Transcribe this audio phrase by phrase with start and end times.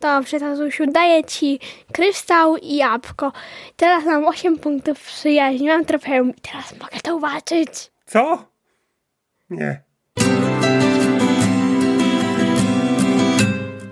[0.00, 1.58] Dobrze, tatusiu, daję ci
[1.92, 3.32] kryształ i jabłko.
[3.76, 7.68] Teraz mam 8 punktów przyjaźni, mam trofeum i teraz mogę to uwalczyć.
[8.06, 8.44] Co?
[9.50, 9.82] Nie.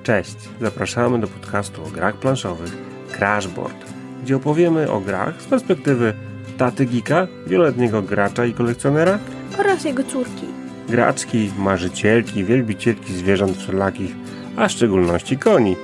[0.03, 2.73] Cześć, zapraszamy do podcastu o grach planszowych
[3.13, 3.77] Crashboard,
[4.23, 6.15] gdzie opowiemy o grach z perspektywy
[6.59, 9.19] taty Gika, wieloletniego gracza i kolekcjonera,
[9.59, 10.47] Oraz jego córki.
[10.89, 14.11] graczki, marzycielki, wielbicielki zwierząt wszelakich,
[14.57, 15.77] a w szczególności koni.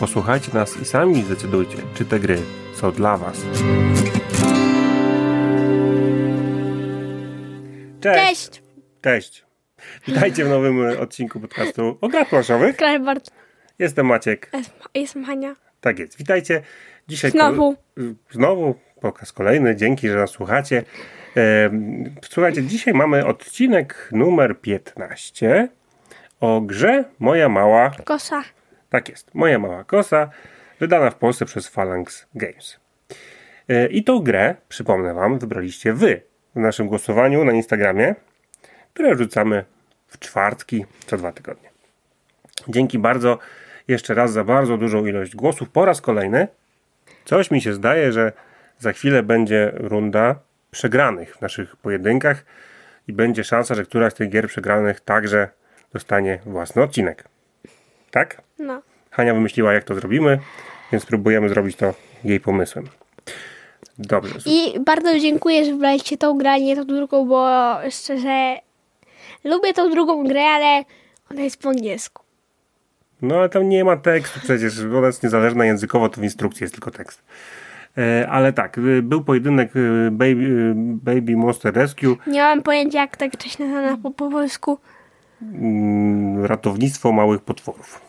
[0.00, 2.38] Posłuchajcie nas i sami zdecydujcie, czy te gry
[2.74, 3.40] są dla Was.
[8.00, 8.62] Cześć!
[9.02, 9.44] Cześć!
[10.06, 12.76] Witajcie w nowym odcinku podcastu o grach planszowych.
[12.76, 13.30] Krajbart,
[13.78, 14.50] Jestem Maciek.
[14.94, 15.56] jestem Hania.
[15.80, 16.18] Tak jest.
[16.18, 16.62] Witajcie.
[17.08, 17.76] Dzisiaj Znowu.
[18.30, 19.76] Znowu pokaz kolejny.
[19.76, 20.82] Dzięki, że nas słuchacie.
[22.30, 25.68] Słuchajcie, dzisiaj mamy odcinek numer 15
[26.40, 28.42] o grze Moja Mała Kosa.
[28.94, 29.34] Tak jest.
[29.34, 30.30] Moja mała kosa,
[30.80, 32.80] wydana w Polsce przez Phalanx Games.
[33.68, 36.22] E, I tą grę, przypomnę Wam, wybraliście Wy
[36.56, 38.14] w naszym głosowaniu na Instagramie,
[38.92, 39.64] które rzucamy
[40.08, 41.68] w czwartki co dwa tygodnie.
[42.68, 43.38] Dzięki bardzo
[43.88, 46.48] jeszcze raz za bardzo dużą ilość głosów po raz kolejny.
[47.24, 48.32] Coś mi się zdaje, że
[48.78, 50.38] za chwilę będzie runda
[50.70, 52.44] przegranych w naszych pojedynkach
[53.08, 55.48] i będzie szansa, że któraś z tych gier przegranych także
[55.92, 57.24] dostanie własny odcinek.
[58.10, 58.43] Tak?
[58.58, 58.82] No.
[59.10, 60.38] Hania wymyśliła, jak to zrobimy,
[60.92, 62.84] więc spróbujemy zrobić to jej pomysłem.
[63.98, 64.38] Dobrze.
[64.46, 67.48] I bardzo dziękuję, że wybraliście tą grę, nie tą drugą, bo
[67.90, 68.56] szczerze
[69.44, 70.84] lubię tą drugą grę, ale
[71.30, 72.22] ona jest po angielsku.
[73.22, 76.74] No ale tam nie ma tekstu przecież, ona jest niezależna językowo, to w instrukcji jest
[76.74, 77.22] tylko tekst.
[77.98, 83.00] E, ale tak, y, był pojedynek y, Baby, y, Baby Monster Rescue, Nie mam pojęcia,
[83.00, 84.78] jak ta gra się nazywa po, po polsku.
[85.42, 88.00] mm, ratownictwo małych potworów.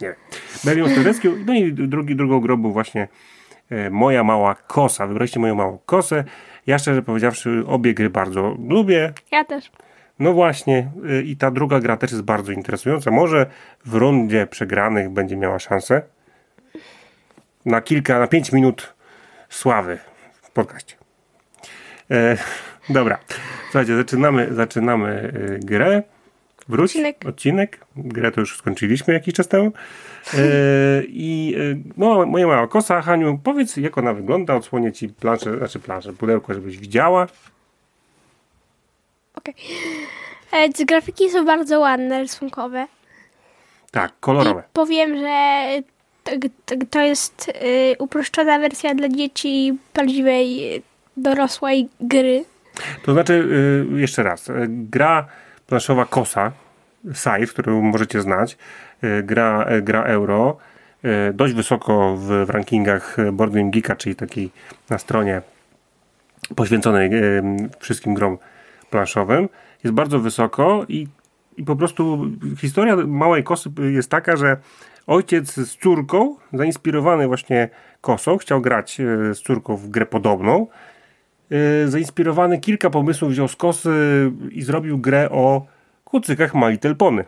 [0.00, 3.08] Nie Monster Rescue, no i drugi, drugą grą był właśnie
[3.70, 5.06] e, Moja Mała Kosa.
[5.06, 6.24] Wybraliście Moją Małą Kosę.
[6.66, 9.12] Ja szczerze powiedziawszy obie gry bardzo lubię.
[9.32, 9.70] Ja też.
[10.18, 13.10] No właśnie, y, i ta druga gra też jest bardzo interesująca.
[13.10, 13.46] Może
[13.84, 16.02] w rundzie przegranych będzie miała szansę
[17.64, 18.94] na kilka, na pięć minut
[19.48, 19.98] sławy
[20.42, 20.96] w podcaście.
[22.10, 22.36] E,
[22.90, 23.18] dobra,
[23.64, 26.02] słuchajcie, zaczynamy, zaczynamy y, grę.
[26.68, 27.16] Wróć, Odcinek.
[27.28, 27.78] odcinek.
[27.96, 29.72] Grę to już skończyliśmy jakiś czas temu.
[30.34, 30.38] E,
[31.08, 35.78] I y, no, moja mała kosa, Haniu, powiedz jak ona wygląda, odsłonię ci planszę, znaczy
[35.80, 37.26] planszę, pudełko, żebyś widziała.
[39.34, 39.54] Okej.
[40.52, 42.86] E, te Grafiki są bardzo ładne, rysunkowe.
[43.90, 44.62] Tak, I kolorowe.
[44.72, 45.66] powiem, że
[46.66, 50.82] to, to, jest y, uproszczona wersja dla dzieci prawdziwej
[51.16, 52.44] dorosłej gry.
[53.04, 53.32] To znaczy,
[53.96, 55.26] y, jeszcze raz, y, gra
[55.68, 56.52] planszowa Kosa,
[57.12, 58.58] Scythe, którą możecie znać,
[59.04, 60.56] y, gra, y, gra euro,
[61.04, 64.50] y, dość wysoko w, w rankingach Board Game Geeka, czyli takiej
[64.90, 65.42] na stronie
[66.56, 67.10] poświęconej
[67.78, 68.38] wszystkim grom
[68.90, 69.48] planszowym.
[69.84, 71.06] Jest bardzo wysoko i,
[71.56, 72.26] i po prostu
[72.58, 74.56] historia małej kosy jest taka, że
[75.06, 77.68] ojciec z córką, zainspirowany właśnie
[78.00, 78.98] kosą, chciał grać
[79.32, 80.66] z córką w grę podobną,
[81.86, 83.90] zainspirowany kilka pomysłów wziął z kosy
[84.50, 85.66] i zrobił grę o
[86.04, 87.24] kucykach Little Pony.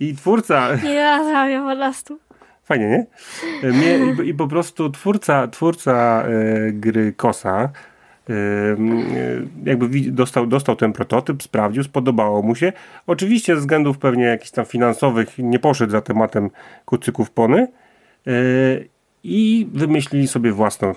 [0.00, 2.18] I twórca, Nie rozumiem po prostu.
[2.64, 3.06] fajnie, nie?
[3.72, 7.70] Mnie, i, I po prostu twórca, twórca e, gry Kosa
[8.30, 8.32] e,
[9.64, 12.72] jakby dostał, dostał ten prototyp, sprawdził, spodobało mu się.
[13.06, 16.50] Oczywiście ze względów pewnie jakichś tam finansowych nie poszedł za tematem
[16.84, 17.68] kucyków pony
[18.26, 18.30] e,
[19.24, 20.94] i wymyślili sobie własną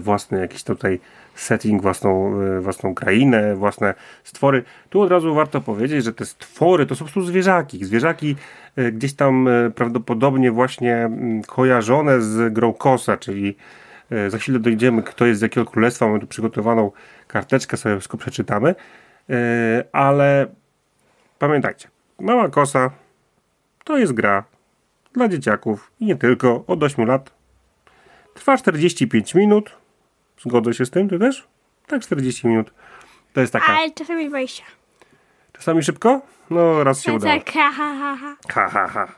[0.00, 1.00] własny jakiś tutaj
[1.34, 3.94] setting, własną, e, własną krainę, własne
[4.24, 4.62] stwory.
[4.90, 7.84] Tu od razu warto powiedzieć, że te stwory to są po prostu zwierzaki.
[7.84, 8.36] Zwierzaki
[8.76, 13.56] e, gdzieś tam e, prawdopodobnie właśnie mm, kojarzone z grą Kosa, czyli
[14.10, 16.06] e, za chwilę dojdziemy, kto jest z jakiego królestwa.
[16.06, 16.90] Mamy tu przygotowaną
[17.26, 18.74] karteczkę, sobie wszystko przeczytamy.
[19.30, 20.46] E, Ale
[21.38, 21.88] pamiętajcie,
[22.20, 22.90] Mała Kosa
[23.84, 24.44] to jest gra
[25.12, 27.43] dla dzieciaków i nie tylko, od 8 lat
[28.34, 29.70] Trwa 45 minut.
[30.40, 31.46] Zgodzę się z tym, ty też?
[31.86, 32.72] Tak, 40 minut.
[33.32, 33.72] To jest taka.
[33.72, 34.64] Ale czasami 20.
[35.52, 36.22] Czasami szybko?
[36.50, 37.38] No, raz się Tak, udało.
[37.40, 38.36] tak, ha, ha, ha, ha.
[38.48, 39.08] Ha, ha, ha.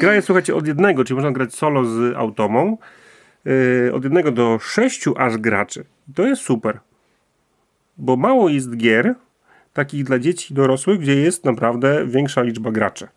[0.00, 2.78] Gra jest, słuchajcie, od jednego, czyli można grać solo z automą.
[3.44, 5.84] Yy, od jednego do sześciu aż graczy.
[6.14, 6.80] To jest super.
[7.96, 9.14] Bo mało jest gier
[9.72, 13.08] takich dla dzieci i dorosłych, gdzie jest naprawdę większa liczba graczy.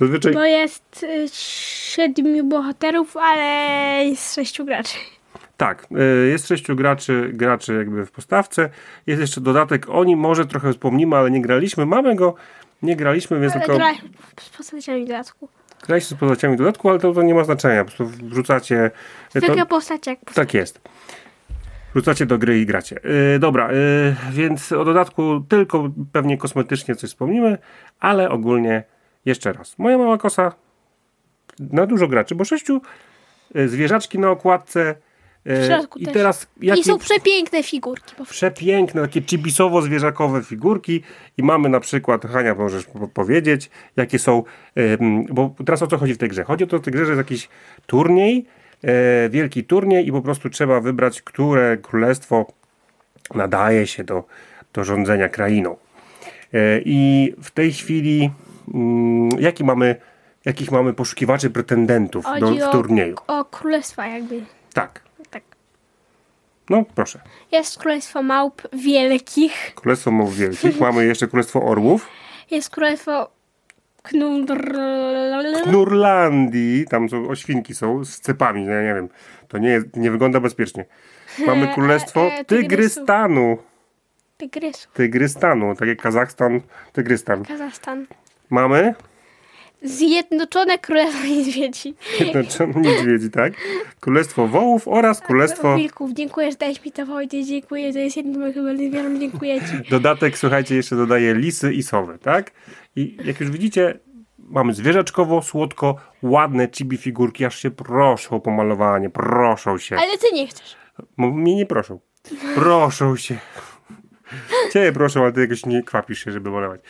[0.00, 3.44] Zazwyczaj Bo jest y, siedmiu bohaterów, ale
[4.04, 4.96] jest sześciu graczy.
[5.56, 5.86] Tak,
[6.24, 8.70] y, jest sześciu graczy, graczy jakby w postawce.
[9.06, 11.86] Jest jeszcze dodatek, o nim może trochę wspomnimy, ale nie graliśmy.
[11.86, 12.34] Mamy go
[12.82, 13.78] Nie graliśmy, więc Ale tylko
[14.40, 15.48] z postaciami dodatku.
[15.86, 17.84] graliście z postaciami dodatku, ale to, to nie ma znaczenia.
[17.84, 18.90] Po prostu wrzucacie...
[19.32, 20.80] To, Zwykłe postacie jak tak jest.
[21.94, 23.00] Wrzucacie do gry i gracie.
[23.04, 27.58] Yy, dobra, yy, więc o dodatku tylko pewnie kosmetycznie coś wspomnimy,
[28.00, 28.84] ale ogólnie
[29.26, 29.78] jeszcze raz.
[29.78, 30.52] Moja mała kosa
[31.58, 32.80] na dużo graczy, bo sześciu
[33.54, 34.94] yy, zwierzaczki na okładce.
[35.66, 36.14] środku I też.
[36.14, 38.14] teraz I jakie są przepiękne figurki.
[38.30, 41.02] Przepiękne, takie chibisowo-zwierzakowe figurki
[41.38, 44.42] i mamy na przykład, Hania możesz po- powiedzieć, jakie są,
[45.00, 46.44] ym, bo teraz o co chodzi w tej grze?
[46.44, 47.48] Chodzi o to w tej grze, że jest jakiś
[47.86, 48.46] turniej,
[48.84, 52.46] e, wielki turniej i po prostu trzeba wybrać, które królestwo
[53.34, 54.24] nadaje się do,
[54.72, 55.76] do rządzenia krainą.
[56.52, 58.30] E, I w tej chwili
[59.38, 59.96] jaki mamy,
[60.44, 63.16] jakich mamy poszukiwaczy pretendentów do, w turnieju?
[63.26, 64.42] o, o królestwa jakby.
[64.72, 65.42] Tak, Tak.
[66.70, 67.20] no proszę.
[67.52, 69.72] Jest królestwo małp wielkich.
[69.74, 72.08] Królestwo Małp Wielkich, mamy jeszcze Królestwo Orłów,
[72.50, 73.30] Jest królestwo
[74.02, 74.72] knudr...
[75.66, 79.08] Nurlandii, tam są oświnki są z cepami, ja nie wiem,
[79.48, 80.84] to nie, jest, nie wygląda bezpiecznie.
[81.46, 82.68] Mamy królestwo e, e, tygrysów.
[82.68, 83.58] Tygrystanu,
[84.36, 84.92] Tygrysów.
[84.92, 86.60] Tygrystanu, tak jak Kazachstan,
[86.92, 87.44] Tygrystan.
[87.44, 88.06] Kazachstan.
[88.50, 88.94] Mamy
[89.82, 91.94] Zjednoczone Królestwo Niedźwiedzi.
[92.18, 93.52] Zjednoczone Niedźwiedzi, tak?
[94.00, 95.76] Królestwo Wołów oraz Królestwo...
[95.76, 96.12] Wilków.
[96.12, 97.46] Dziękuję, że dałeś mi to powiedzieć.
[97.46, 99.20] Dziękuję, to jest moich ulubionych zwierząt.
[99.20, 99.90] Dziękuję ci.
[99.90, 102.52] Dodatek, słuchajcie, jeszcze dodaje lisy i sowy, tak?
[102.96, 103.98] I jak już widzicie,
[104.38, 109.96] mamy zwierzaczkowo, słodko, ładne chibi figurki, aż się proszą o pomalowanie, proszą się.
[109.96, 110.76] Ale ty nie chcesz.
[111.16, 112.00] Mnie nie proszą.
[112.54, 113.38] Proszą się.
[114.72, 116.80] Ciebie proszą, ale ty jakoś nie kwapisz się, żeby malować.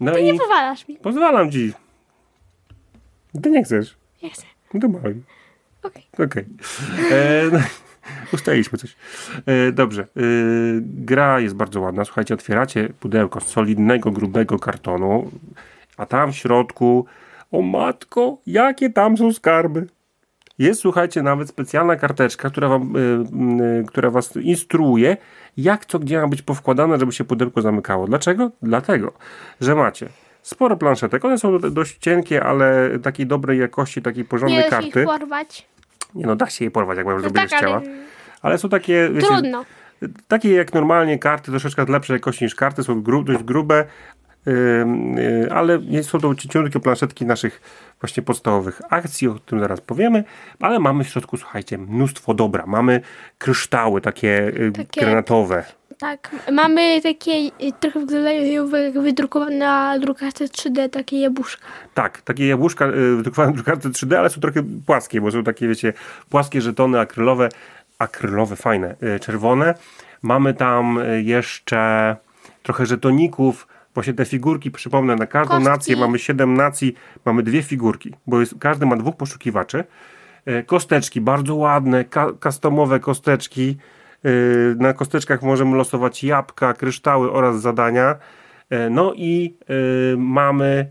[0.00, 0.96] No i Nie powalasz mi.
[0.96, 1.72] pozwalam ci.
[3.42, 3.96] Ty nie chcesz.
[4.22, 4.42] Nie chcę.
[4.74, 5.22] No to maluj.
[5.82, 6.06] Okej.
[6.26, 6.44] Okej.
[7.12, 7.58] E, no,
[8.34, 8.96] Ustaliliśmy coś.
[9.46, 10.02] E, dobrze.
[10.02, 10.06] E,
[10.80, 12.04] gra jest bardzo ładna.
[12.04, 15.30] Słuchajcie, otwieracie pudełko z solidnego, grubego kartonu,
[15.96, 17.06] a tam w środku,
[17.52, 19.86] o matko, jakie tam są skarby.
[20.62, 23.00] Jest, słuchajcie, nawet specjalna karteczka, która, wam, y,
[23.80, 25.16] y, która was instruuje,
[25.56, 28.06] jak co gdzie ma być powkładane, żeby się pudełko zamykało.
[28.06, 28.50] Dlaczego?
[28.62, 29.12] Dlatego,
[29.60, 30.08] że macie
[30.42, 31.24] sporo planszetek.
[31.24, 34.88] One są do- dość cienkie, ale takiej dobrej jakości, takiej porządnej Nie karty.
[34.88, 35.66] ich porwać.
[36.14, 37.76] Nie no, da się je porwać, jak No będziesz tak, chciała.
[37.76, 37.88] ale
[38.42, 39.64] Ale są takie, wiecie, trudno.
[40.28, 43.86] takie jak normalnie karty, troszeczkę lepszej jakości niż karty, są gru, dość grube, y,
[45.50, 47.60] ale nie są to cieniutkie planszetki naszych
[48.00, 50.24] właśnie podstawowych akcji, o tym zaraz powiemy,
[50.60, 52.64] ale mamy w środku, słuchajcie, mnóstwo dobra.
[52.66, 53.00] Mamy
[53.38, 55.64] kryształy takie, y, Takie- granatowe.
[55.98, 56.30] Tak.
[56.52, 58.68] Mamy takie y, trochę wyglądają
[59.02, 61.66] wydrukowane na drukarce 3D takie jabłuszka.
[61.94, 65.68] Tak, takie jabłuszka y, wydrukowane na drukarce 3D, ale są trochę płaskie, bo są takie,
[65.68, 65.92] wiecie,
[66.30, 67.48] płaskie żetony akrylowe,
[67.98, 69.74] akrylowe, fajne, y, czerwone.
[70.22, 72.16] Mamy tam y, jeszcze
[72.62, 75.70] trochę żetoników, właśnie te figurki, przypomnę, na każdą Kostki.
[75.70, 76.94] nację mamy 7 nacji,
[77.24, 79.84] mamy dwie figurki, bo jest, każdy ma dwóch poszukiwaczy.
[80.48, 83.76] Y, Kosteczki, bardzo ładne, ka- customowe kosteczki.
[84.26, 88.14] Y, Na kosteczkach możemy losować jabłka, kryształy oraz zadania.
[88.72, 89.54] Y, No i
[90.16, 90.86] mamy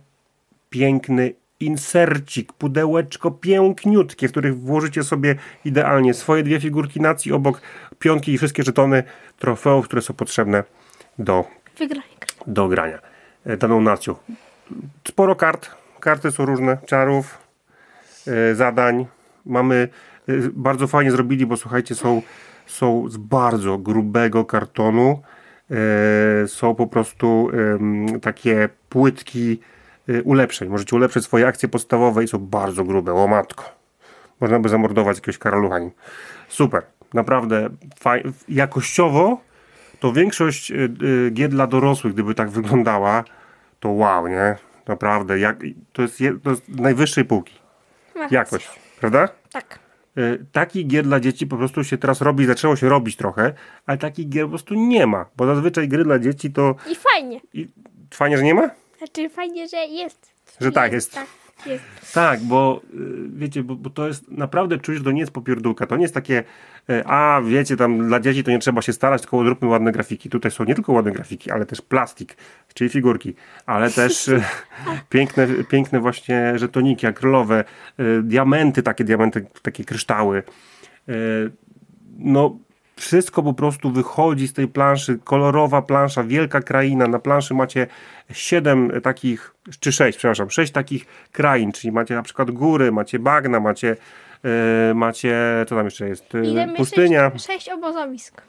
[0.69, 7.61] piękny insercik, pudełeczko piękniutkie, w których włożycie sobie idealnie swoje dwie figurki nacji obok
[7.99, 9.03] pionki i wszystkie żetony
[9.39, 10.63] trofeów, które są potrzebne
[11.19, 11.45] do,
[11.77, 12.07] Wygranie.
[12.47, 12.99] do grania
[13.45, 14.15] e, daną nacją.
[15.07, 15.69] Sporo kart,
[15.99, 17.37] karty są różne, czarów,
[18.27, 19.05] e, zadań.
[19.45, 19.87] Mamy,
[20.29, 22.21] e, bardzo fajnie zrobili, bo słuchajcie, są,
[22.67, 25.21] są z bardzo grubego kartonu.
[26.47, 27.49] Są po prostu
[28.21, 29.59] takie płytki
[30.23, 30.69] ulepszeń.
[30.69, 33.13] Możecie ulepszyć swoje akcje podstawowe i są bardzo grube.
[33.13, 33.63] O matko.
[34.39, 35.91] Można by zamordować jakiegoś karalucha nim.
[36.47, 36.83] Super.
[37.13, 37.69] Naprawdę
[38.49, 39.37] jakościowo
[40.01, 43.23] to większość y, y, gier dla dorosłych, gdyby tak wyglądała,
[43.79, 44.55] to wow, nie?
[44.87, 45.39] Naprawdę.
[45.39, 45.57] Jak,
[45.93, 47.53] to, jest, je- to jest najwyższej półki.
[48.15, 48.69] Masz Jakość.
[48.99, 49.29] Prawda?
[49.51, 49.79] Tak.
[50.17, 53.53] Y, Takich gier dla dzieci po prostu się teraz robi, zaczęło się robić trochę,
[53.85, 57.41] ale takich gier po prostu nie ma, bo zazwyczaj gry dla dzieci to I fajnie.
[57.53, 57.67] i
[58.13, 58.69] fajnie, że nie ma?
[58.97, 60.31] Znaczy fajnie, że jest.
[60.61, 61.13] Że tak jest.
[61.13, 61.27] Tak,
[61.65, 61.83] jest.
[62.13, 62.97] Tak, bo y,
[63.33, 65.87] wiecie, bo, bo to jest naprawdę czujesz, że to nie jest popierdółka.
[65.87, 66.43] To nie jest takie,
[66.89, 70.29] y, a wiecie, tam dla dzieci to nie trzeba się starać, tylko zróbmy ładne grafiki.
[70.29, 72.37] Tutaj są nie tylko ładne grafiki, ale też plastik,
[72.73, 73.33] czyli figurki,
[73.65, 74.43] ale też y,
[75.09, 77.63] piękne, piękne właśnie żetoniki akrylowe,
[78.23, 80.43] diamenty, takie diamenty, takie kryształy.
[82.17, 82.59] No
[83.01, 87.07] wszystko po prostu wychodzi z tej planszy, kolorowa plansza, wielka kraina.
[87.07, 87.87] Na planszy macie
[88.31, 93.59] siedem takich, czy sześć, przepraszam, sześć takich krain, czyli macie na przykład góry, macie bagna,
[93.59, 93.95] macie,
[94.89, 95.35] e, macie,
[95.67, 97.31] co tam jeszcze jest, jest pustynia.
[97.31, 98.41] Sześć, sześć obozowisk.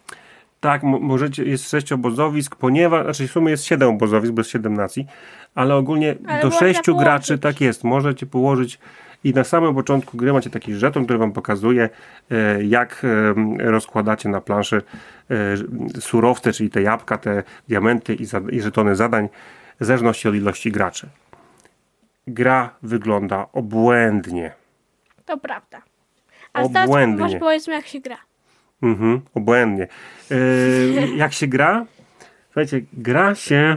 [0.61, 4.75] Tak, mo- możecie, jest sześć obozowisk, ponieważ, znaczy w sumie jest siedem obozowisk, bez siedem
[4.75, 5.07] nacji,
[5.55, 8.79] ale ogólnie Ale do sześciu graczy, tak jest, możecie położyć
[9.25, 11.91] i na samym początku gry macie taki żeton, który wam pokazuje,
[12.31, 14.83] e, jak e, rozkładacie na planszy
[15.31, 18.15] e, surowce, czyli te jabłka, te diamenty
[18.51, 19.29] i, żetony zadań,
[19.81, 21.09] w zależności od ilości graczy.
[22.27, 24.53] Gra wygląda obłędnie.
[25.25, 25.83] To prawda.
[26.53, 27.25] A teraz Obłędnie.
[27.25, 28.17] może powiedzmy jak się gra.
[28.83, 29.89] Mhm, obłędnie.
[30.31, 31.87] Yy, jak się gra?
[32.45, 33.77] Słuchajcie, gra się.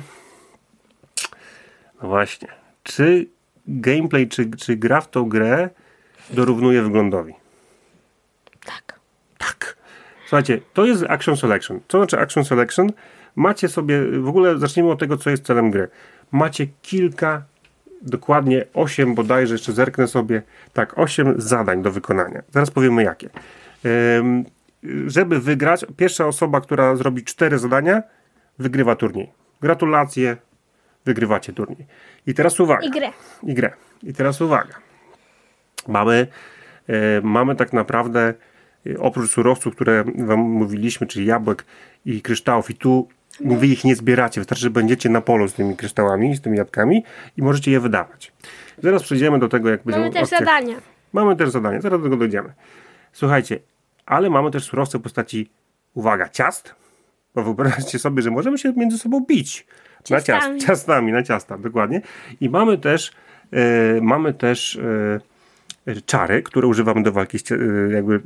[2.01, 2.47] No właśnie.
[2.83, 3.27] Czy
[3.67, 5.69] gameplay, czy, czy gra w tą grę
[6.29, 7.33] dorównuje wyglądowi?
[8.65, 8.99] Tak.
[9.37, 9.77] Tak.
[10.21, 11.79] Słuchajcie, to jest Action Selection.
[11.87, 12.91] Co znaczy Action Selection?
[13.35, 15.87] Macie sobie, w ogóle zacznijmy od tego, co jest celem gry.
[16.31, 17.43] Macie kilka,
[18.01, 20.41] dokładnie 8 bodajże, jeszcze zerknę sobie,
[20.73, 22.41] tak, 8 zadań do wykonania.
[22.51, 23.29] Zaraz powiemy jakie.
[24.19, 24.45] Ym,
[25.07, 28.03] żeby wygrać, pierwsza osoba, która zrobi 4 zadania,
[28.59, 29.31] wygrywa turniej.
[29.61, 30.37] Gratulacje,
[31.05, 31.85] wygrywacie turniej.
[32.27, 33.11] I teraz uwaga I grę.
[33.43, 33.71] i grę.
[34.03, 34.73] I teraz uwaga.
[35.87, 36.27] Mamy,
[36.87, 38.33] e, mamy tak naprawdę
[38.87, 41.65] e, oprócz surowców, które wam mówiliśmy, czyli jabłek
[42.05, 43.07] i kryształów, i tu
[43.41, 47.03] wy ich nie zbieracie, wystarczy, że będziecie na polu z tymi kryształami, z tymi jabłkami
[47.37, 48.31] i możecie je wydawać.
[48.83, 50.75] Zaraz przejdziemy do tego, jak będziemy Mamy też opcje- zadania.
[51.13, 52.53] Mamy też zadanie, zaraz do tego dojdziemy.
[53.13, 53.59] Słuchajcie,
[54.05, 55.49] ale mamy też surowce w postaci,
[55.93, 56.75] uwaga, ciast.
[57.35, 59.67] Bo wyobraźcie sobie, że możemy się między sobą bić.
[60.09, 60.61] Na ciast, Ciastami.
[60.61, 62.01] ciastami, na ciasta, dokładnie.
[62.41, 63.11] I mamy też,
[63.51, 64.79] e, mamy też
[65.87, 68.21] e, czary, które używamy do walki, e, jakby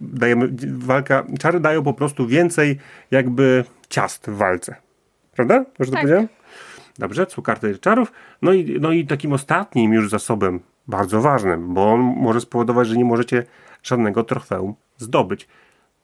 [0.00, 0.48] dajemy,
[0.78, 2.78] walka, czary dają po prostu więcej
[3.10, 4.76] jakby ciast w walce.
[5.32, 5.64] Prawda?
[5.78, 6.00] Może to Tak.
[6.02, 6.28] powiedziałem?
[6.98, 8.12] Dobrze, są karty czarów.
[8.42, 12.96] No i, no i takim ostatnim już zasobem, bardzo ważnym, bo on może spowodować, że
[12.96, 13.44] nie możecie
[13.82, 15.48] żadnego trofeum zdobyć.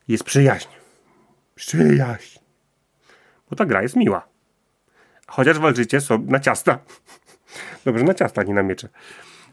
[0.09, 0.69] Jest przyjaźń.
[1.55, 2.39] Przyjaźń.
[3.51, 4.30] Bo ta gra jest miła.
[5.31, 6.79] Chociaż walczycie sobie na ciasta.
[7.85, 8.89] Dobrze, na ciasta, nie na miecze.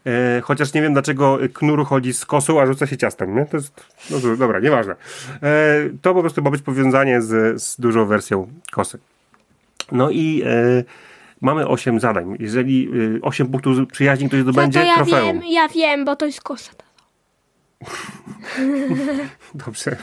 [0.06, 3.36] E, chociaż nie wiem, dlaczego knur chodzi z kosą, a rzuca się ciastem.
[3.36, 3.46] Nie?
[3.46, 3.86] To jest.
[4.10, 4.94] No, dobra, nieważne.
[5.42, 8.98] E, to po prostu ma być powiązanie z, z dużą wersją kosy.
[9.92, 10.84] No i e,
[11.40, 12.36] mamy 8 zadań.
[12.40, 15.40] Jeżeli e, 8 punktów przyjaźni ktoś To, zdobędzie, to ja trofeum.
[15.40, 16.72] wiem, ja wiem, bo to jest kosa.
[19.54, 19.96] Dobrze.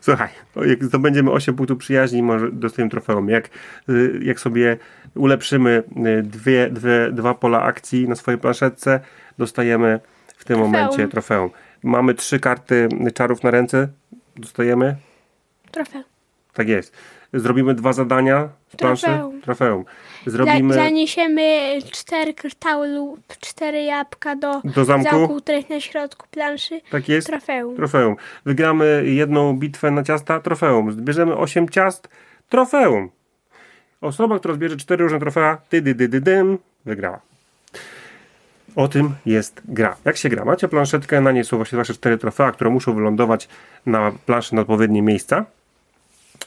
[0.00, 0.28] Słuchaj,
[0.66, 3.28] jak zdobędziemy 8 punktów przyjaźni, może dostajemy trofeum.
[3.28, 3.50] Jak,
[3.88, 4.76] y, jak sobie
[5.14, 5.82] ulepszymy
[6.18, 9.00] y, dwie, dwie, dwa pola akcji na swojej planszetce,
[9.38, 10.00] dostajemy
[10.36, 10.72] w tym Trofeum.
[10.72, 11.50] momencie trofeum.
[11.82, 13.88] Mamy trzy karty czarów na ręce,
[14.36, 14.96] dostajemy.
[15.70, 16.04] Trofeum.
[16.52, 16.96] Tak jest.
[17.32, 19.06] Zrobimy dwa zadania z planszy.
[19.42, 19.84] Trofeum.
[20.26, 20.74] Zrobimy.
[20.74, 25.40] zaniesiemy cztery kryształy lub cztery jabłka do, Do zamku.
[25.40, 26.80] który jest na środku planszy.
[26.90, 27.26] Tak jest.
[27.26, 27.76] Trofeum.
[27.76, 28.16] Trofeum.
[28.44, 30.92] Wygramy jedną bitwę na ciasta, trofeum.
[30.92, 32.08] Zbierzemy 8 ciast,
[32.48, 33.10] trofeum.
[34.00, 37.20] Osoba, która zbierze 4 różne trofea, ty, dy, dy, dy, dym, wygrała.
[38.76, 39.96] O tym jest gra.
[40.04, 40.44] Jak się gra?
[40.44, 43.48] Macie planszetkę, na niej są właśnie wasze 4 trofea, które muszą wylądować
[43.86, 45.44] na planszy na odpowiednie miejsca.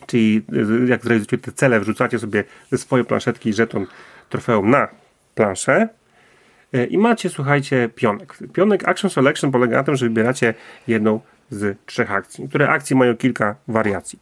[0.07, 0.45] Czyli
[0.83, 3.85] y, jak zrealizujecie te cele, wrzucacie sobie ze swojej planszetki żeton
[4.29, 4.87] trofeum na
[5.35, 5.89] planszę.
[6.73, 8.37] E, I macie, słuchajcie, pionek.
[8.53, 10.53] Pionek Action Selection polega na tym, że wybieracie
[10.87, 11.19] jedną
[11.49, 12.49] z trzech akcji.
[12.49, 14.19] Które akcje mają kilka wariacji.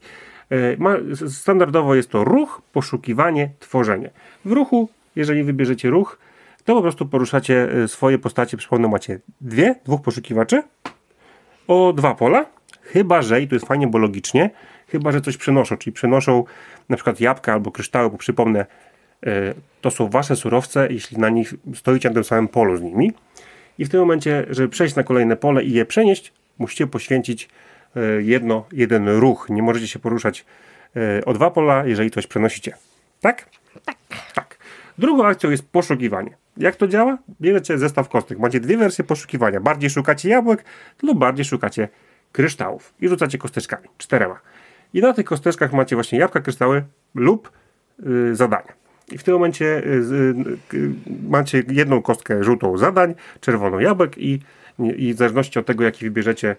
[1.12, 4.10] S- standardowo jest to ruch, poszukiwanie, tworzenie.
[4.46, 6.18] W ruchu, jeżeli wybierzecie ruch,
[6.66, 8.58] to po prostu poruszacie swoje postacie.
[8.58, 10.64] Przypomnę, macie dwie, dwóch poszukiwaczy
[11.68, 12.46] o dwa pola,
[12.82, 14.50] chyba że, i tu jest fajnie, bo logicznie,
[14.88, 16.44] chyba że coś przenoszą, czyli przenoszą
[16.90, 18.66] na przykład jabłka albo kryształy, bo przypomnę,
[19.26, 23.14] e, to są wasze surowce, jeśli na nich stoicie na tym samym polu z nimi.
[23.78, 27.50] I w tym momencie, żeby przejść na kolejne pole i je przenieść, musicie poświęcić
[27.96, 29.48] e, jedno, jeden ruch.
[29.50, 30.46] Nie możecie się poruszać
[30.96, 32.74] e, o dwa pola, jeżeli coś przenosicie.
[33.22, 33.50] Tak?
[33.86, 33.96] Tak.
[34.34, 34.58] Tak.
[34.98, 36.38] Drugą akcją jest poszukiwanie.
[36.58, 37.18] Jak to działa?
[37.42, 38.40] Bierzecie zestaw kostek.
[38.40, 39.60] Macie dwie wersje poszukiwania.
[39.60, 40.64] Bardziej szukacie jabłek
[41.04, 41.90] lub bardziej szukacie
[42.32, 42.94] kryształów.
[43.02, 43.88] I rzucacie kosteczkami.
[43.98, 44.40] Czterema.
[44.94, 46.84] I na tych kosteczkach macie właśnie jabłka, kryształy
[47.16, 47.52] lub
[48.06, 48.74] y, zadania.
[49.12, 50.04] I w tym momencie y,
[50.74, 50.92] y,
[51.30, 54.40] macie jedną kostkę żółtą zadań, czerwoną jabłek i,
[54.80, 56.56] i w zależności od tego, jaki wybierzecie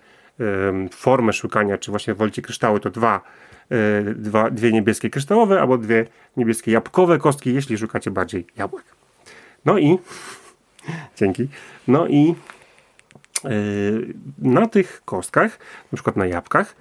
[0.91, 3.21] formę szukania, czy właśnie wolicie kryształy, to dwa,
[3.73, 8.85] y, dwa, dwie niebieskie kryształowe albo dwie niebieskie jabłkowe kostki, jeśli szukacie bardziej jabłek.
[9.64, 9.99] No i
[11.19, 11.49] dzięki.
[11.88, 12.35] No i
[13.45, 15.59] yy, na tych kostkach,
[15.93, 16.75] na przykład na jabłkach,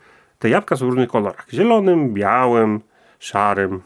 [0.44, 1.48] te jabłka są w różnych kolorach.
[1.54, 2.82] Zielonym, białym,
[3.20, 3.82] szarym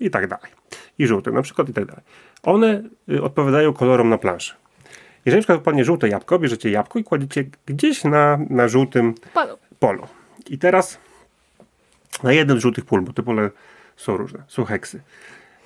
[0.00, 0.52] i tak dalej.
[0.98, 2.02] I żółtym na przykład i tak dalej.
[2.42, 4.54] One y, odpowiadają kolorom na planszy.
[5.24, 9.58] Jeżeli na przykład padnie żółte jabłko, bierzecie jabłko i kładziecie gdzieś na, na żółtym Polu.
[9.78, 10.06] polu.
[10.50, 10.98] I teraz
[12.22, 13.50] na jednym z żółtych pól, bo te pole
[13.96, 15.00] są różne, są heksy.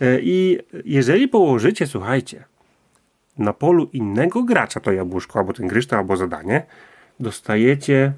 [0.01, 2.45] E, I jeżeli położycie, słuchajcie,
[3.39, 6.67] na polu innego gracza to jabłuszko, albo ten kryształ, albo zadanie,
[7.21, 8.13] dostajecie,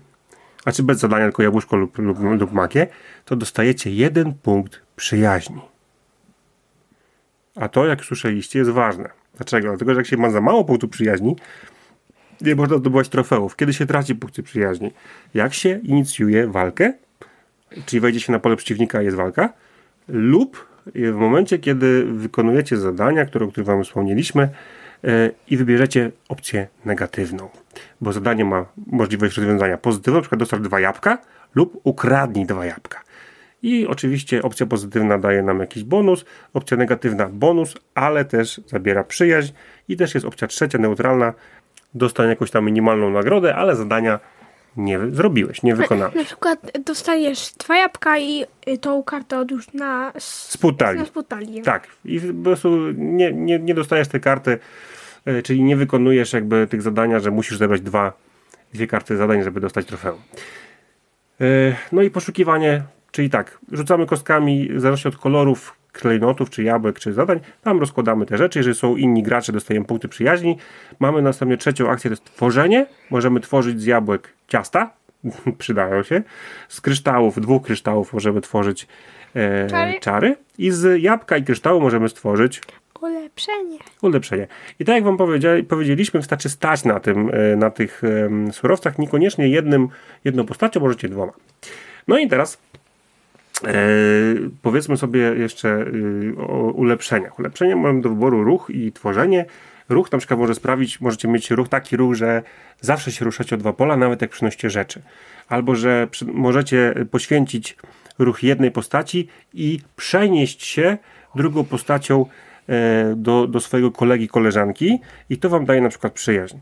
[0.64, 2.50] a czy bez zadania, tylko jabłuszko lub, lub, lub
[3.24, 5.60] to dostajecie jeden punkt przyjaźni.
[7.56, 9.10] A to, jak słyszeliście, jest ważne.
[9.36, 9.68] Dlaczego?
[9.68, 11.36] Dlatego, że jak się ma za mało punktów przyjaźni,
[12.40, 13.56] nie można zdobywać trofeów.
[13.56, 14.92] Kiedy się traci punkty przyjaźni?
[15.34, 16.92] Jak się inicjuje walkę,
[17.86, 19.52] czyli wejdzie się na pole przeciwnika, jest walka,
[20.08, 24.48] lub w momencie, kiedy wykonujecie zadania, które, o których Wam wspomnieliśmy,
[25.04, 27.48] e, i wybierzecie opcję negatywną.
[28.00, 31.18] Bo zadanie ma możliwość rozwiązania na przykład dostać dwa jabłka
[31.54, 33.00] lub ukradnij dwa jabłka.
[33.62, 39.52] I oczywiście opcja pozytywna daje nam jakiś bonus, opcja negatywna bonus, ale też zabiera przyjaźń
[39.88, 41.32] i też jest opcja trzecia, neutralna,
[41.94, 44.20] dostań jakąś tam minimalną nagrodę, ale zadania
[44.76, 46.14] nie zrobiłeś, nie wykonałeś.
[46.14, 51.00] Na przykład dostajesz dwa jabłka i y, tą kartę odłóż na spód talii.
[51.62, 51.88] Tak.
[52.04, 54.58] I po prostu nie, nie, nie dostajesz tej karty,
[55.44, 58.12] czyli nie wykonujesz jakby tych zadania, że musisz zebrać dwa,
[58.74, 60.20] dwie karty zadań, żeby dostać trofeum.
[61.40, 61.44] E,
[61.92, 67.12] no i poszukiwanie, czyli tak, rzucamy kostkami, w zależności od kolorów klejnotów, czy jabłek, czy
[67.12, 68.58] zadań, tam rozkładamy te rzeczy.
[68.58, 70.58] Jeżeli są inni gracze, dostajemy punkty przyjaźni.
[70.98, 72.86] Mamy następnie trzecią akcję, to jest tworzenie.
[73.10, 74.90] Możemy tworzyć z jabłek ciasta,
[75.58, 76.22] przydają się.
[76.68, 78.86] Z kryształów, dwóch kryształów możemy tworzyć
[79.34, 80.00] e, czary.
[80.00, 80.36] czary.
[80.58, 82.60] I z jabłka i kryształu możemy stworzyć
[83.04, 83.78] ulepszenie.
[84.02, 84.46] Ulepszenie.
[84.78, 85.16] I tak jak wam
[85.68, 88.02] powiedzieliśmy, wystarczy stać na tym, e, na tych
[88.52, 89.88] surowcach, niekoniecznie jednym,
[90.24, 91.32] jedną postacią, możecie dwoma.
[92.08, 92.58] No i teraz
[93.66, 93.76] E,
[94.62, 97.38] powiedzmy sobie jeszcze y, o ulepszeniach.
[97.38, 99.44] Ulepszenia mamy do wyboru ruch i tworzenie.
[99.88, 102.42] Ruch na przykład może sprawić, możecie mieć ruch taki ruch, że
[102.80, 105.02] zawsze się ruszacie o dwa pola, nawet jak przynosicie rzeczy.
[105.48, 107.76] Albo, że przy, możecie poświęcić
[108.18, 110.98] ruch jednej postaci i przenieść się
[111.34, 112.26] drugą postacią
[113.16, 116.56] do, do swojego kolegi, koleżanki i to wam daje na przykład przyjaźń.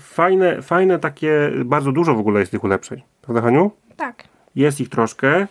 [0.00, 3.02] Fajne, fajne takie, bardzo dużo w ogóle jest tych ulepszeń.
[3.22, 3.70] Prawda, Haniu?
[3.96, 4.24] Tak.
[4.54, 5.46] Jest ich troszkę.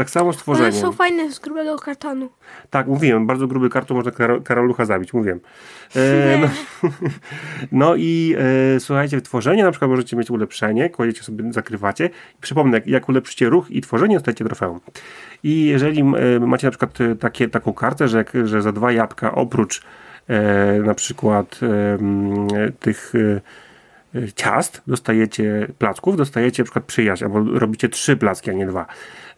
[0.00, 0.68] Tak samo stworzenie.
[0.68, 2.28] One są fajne z grubego kartonu.
[2.70, 4.12] Tak, mówiłem, bardzo gruby karton można
[4.44, 5.40] Karolucha zabić, mówiłem.
[5.96, 6.48] E, no,
[7.72, 8.36] no, i
[8.76, 12.10] e, słuchajcie, tworzenie na przykład możecie mieć ulepszenie, kładziecie sobie, zakrywacie.
[12.40, 14.80] Przypomnę, jak, jak ulepszycie ruch i tworzenie, dostajecie trofeum.
[15.42, 19.34] I jeżeli e, macie na przykład e, takie, taką kartę, że, że za dwa jabłka
[19.34, 19.82] oprócz
[20.28, 23.12] e, na przykład e, tych
[24.36, 28.86] ciast, dostajecie placków, dostajecie na przykład przyjaźń, albo robicie trzy placki, a nie dwa.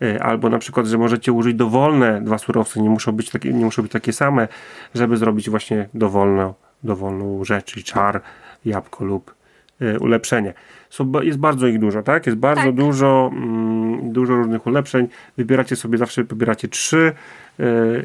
[0.02, 3.64] Y, albo na przykład, że możecie użyć dowolne dwa surowce, nie muszą być takie, nie
[3.64, 4.48] muszą być takie same,
[4.94, 8.20] żeby zrobić właśnie dowolną, dowolną rzecz, czyli czar,
[8.64, 9.34] jabłko lub
[9.82, 10.54] y, ulepszenie.
[10.90, 12.26] Są, jest bardzo ich dużo, tak?
[12.26, 12.74] Jest bardzo tak.
[12.74, 15.08] dużo, mm, dużo różnych ulepszeń.
[15.36, 17.12] Wybieracie sobie, zawsze wybieracie trzy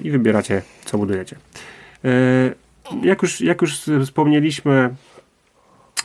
[0.04, 1.36] i wybieracie, co budujecie.
[3.04, 4.90] jak, już, jak już wspomnieliśmy,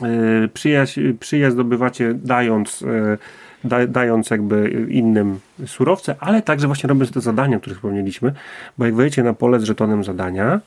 [0.01, 3.17] E, przyjaźń, przyjaźń zdobywacie dając, e,
[3.63, 8.33] da, dając jakby innym surowce, ale także właśnie robiąc te zadania, o których wspomnieliśmy,
[8.77, 10.59] bo jak wejdziecie na pole z żetonem zadania,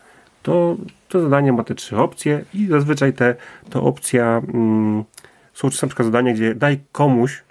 [0.43, 0.77] to
[1.09, 3.35] to zadanie ma te trzy opcje i zazwyczaj te,
[3.71, 5.05] to opcja mm,
[5.55, 7.43] są na przykład zadania, gdzie daj komuś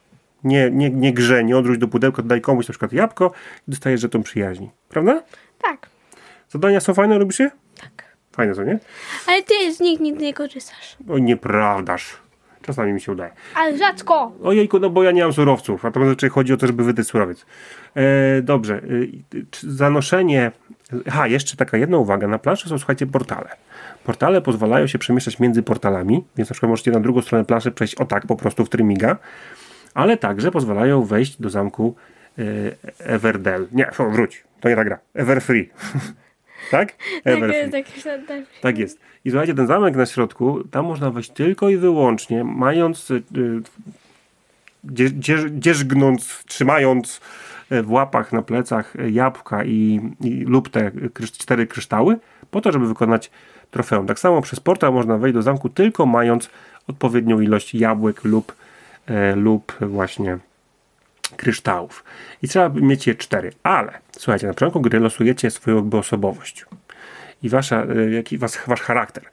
[0.44, 3.32] nie, nie, nie grze, nie odwróć do pudełka, daj komuś na przykład jabłko
[3.68, 4.70] i dostajesz żeton przyjaźni.
[4.90, 5.24] Prawda?
[5.62, 5.90] Tak.
[6.50, 7.52] Zadania są fajne, lubisz je?
[7.82, 8.16] Tak.
[8.32, 8.80] Fajne, co nie?
[9.28, 10.98] Ale ty z nich nigdy nie korzystasz.
[11.10, 12.18] Oj, nieprawdaż.
[12.66, 13.32] Czasami mi się udaje.
[13.56, 14.32] Ale rzadko.
[14.44, 17.08] Ojejku, no bo ja nie mam surowców, a to zazwyczaj chodzi o to, żeby wydać
[17.08, 17.46] surowiec.
[17.96, 18.76] E, dobrze.
[18.76, 18.80] E,
[19.62, 20.52] zanoszenie...
[21.08, 22.28] Aha, jeszcze taka jedna uwaga.
[22.28, 23.50] Na planszy są, słuchajcie, portale.
[24.04, 27.96] Portale pozwalają się przemieszczać między portalami, więc na przykład możecie na drugą stronę planszy przejść
[27.96, 29.18] o tak po prostu w trymiga,
[29.94, 31.96] ale także pozwalają wejść do zamku
[32.38, 32.44] e,
[33.00, 33.68] Everdell.
[33.72, 34.44] Nie, wróć.
[34.60, 35.00] To nie ta gra.
[35.14, 35.70] Everfree.
[36.72, 36.96] Tak?
[37.24, 37.72] Everfree.
[37.72, 39.00] Tak, tak, tak, tak jest.
[39.26, 43.24] I słuchajcie, ten zamek na środku, tam można wejść tylko i wyłącznie, mając, y,
[45.52, 47.22] dzierżgnąc, trzymając
[47.70, 50.92] e, w łapach, na plecach jabłka i, i lub te
[51.32, 52.18] cztery kryształy,
[52.52, 53.32] po to, żeby wykonać
[53.72, 54.08] trofeum.
[54.08, 56.50] Tak samo przez portal można wejść do zamku tylko mając
[56.88, 58.56] odpowiednią ilość jabłek lub,
[59.08, 60.38] e, lub właśnie
[61.30, 62.04] kryształów.
[62.42, 63.52] I trzeba mieć je cztery.
[63.64, 66.66] Ale słuchajcie, na początku gry losujecie swoją osobowość
[67.44, 69.24] i wasza, e, jaki, was, wasz charakter.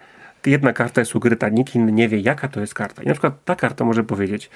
[0.47, 3.03] Jedna karta jest ukryta, nikt inny nie wie, jaka to jest karta.
[3.03, 4.51] I na przykład ta karta może powiedzieć,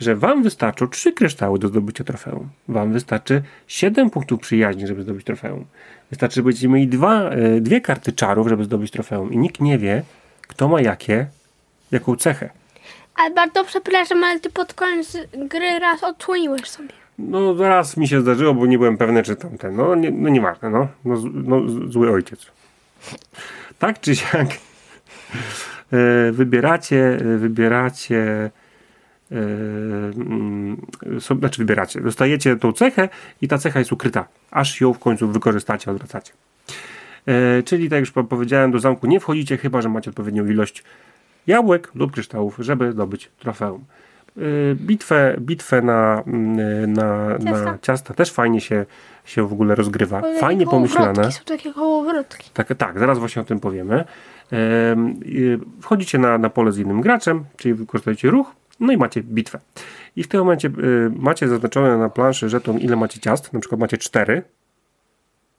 [0.00, 2.48] że wam wystarczą trzy kryształy do zdobycia trofeum.
[2.68, 5.64] Wam wystarczy 7 punktów przyjaźni, żeby zdobyć trofeum.
[6.10, 9.32] Wystarczy, że będziecie mieli dwa, e, dwie karty czarów, żeby zdobyć trofeum.
[9.32, 10.02] I nikt nie wie,
[10.42, 11.26] kto ma jakie,
[11.90, 12.50] jaką cechę.
[13.18, 16.88] Ale bardzo przepraszam, ale ty pod koniec gry raz odsłoniłeś sobie.
[17.18, 19.76] No raz mi się zdarzyło, bo nie byłem pewny, czy tamten.
[19.76, 20.88] No, nie, no nieważne, no.
[21.04, 21.60] No, no.
[21.88, 22.46] Zły ojciec.
[23.78, 24.46] Tak czy siak
[25.92, 28.50] e, wybieracie, wybieracie
[29.32, 29.36] e,
[30.16, 30.86] mm,
[31.20, 33.08] so, znaczy wybieracie, dostajecie tą cechę
[33.42, 36.32] i ta cecha jest ukryta, aż ją w końcu wykorzystacie, odwracacie.
[37.26, 40.84] E, czyli tak już po- powiedziałem, do zamku nie wchodzicie, chyba że macie odpowiednią ilość
[41.48, 43.84] jabłek lub kryształów, żeby zdobyć trofeum.
[44.36, 47.78] Y, Bitwę, bitwę na, mm, na, na Ciasta.
[47.82, 48.86] ciasta też fajnie się,
[49.24, 50.22] się w ogóle rozgrywa.
[50.40, 51.32] Fajnie Kołowrotki, pomyślane.
[51.32, 52.50] Są takie kołowrotki.
[52.54, 54.04] Tak, tak, zaraz właśnie o tym powiemy.
[54.50, 59.22] Em, y, Wchodzicie na, na pole z innym graczem, czyli wykorzystujecie ruch, no i macie
[59.22, 59.58] bitwę.
[60.16, 63.80] I w tym momencie y, macie zaznaczone na planszy żeton, ile macie ciast, na przykład
[63.80, 64.42] macie cztery,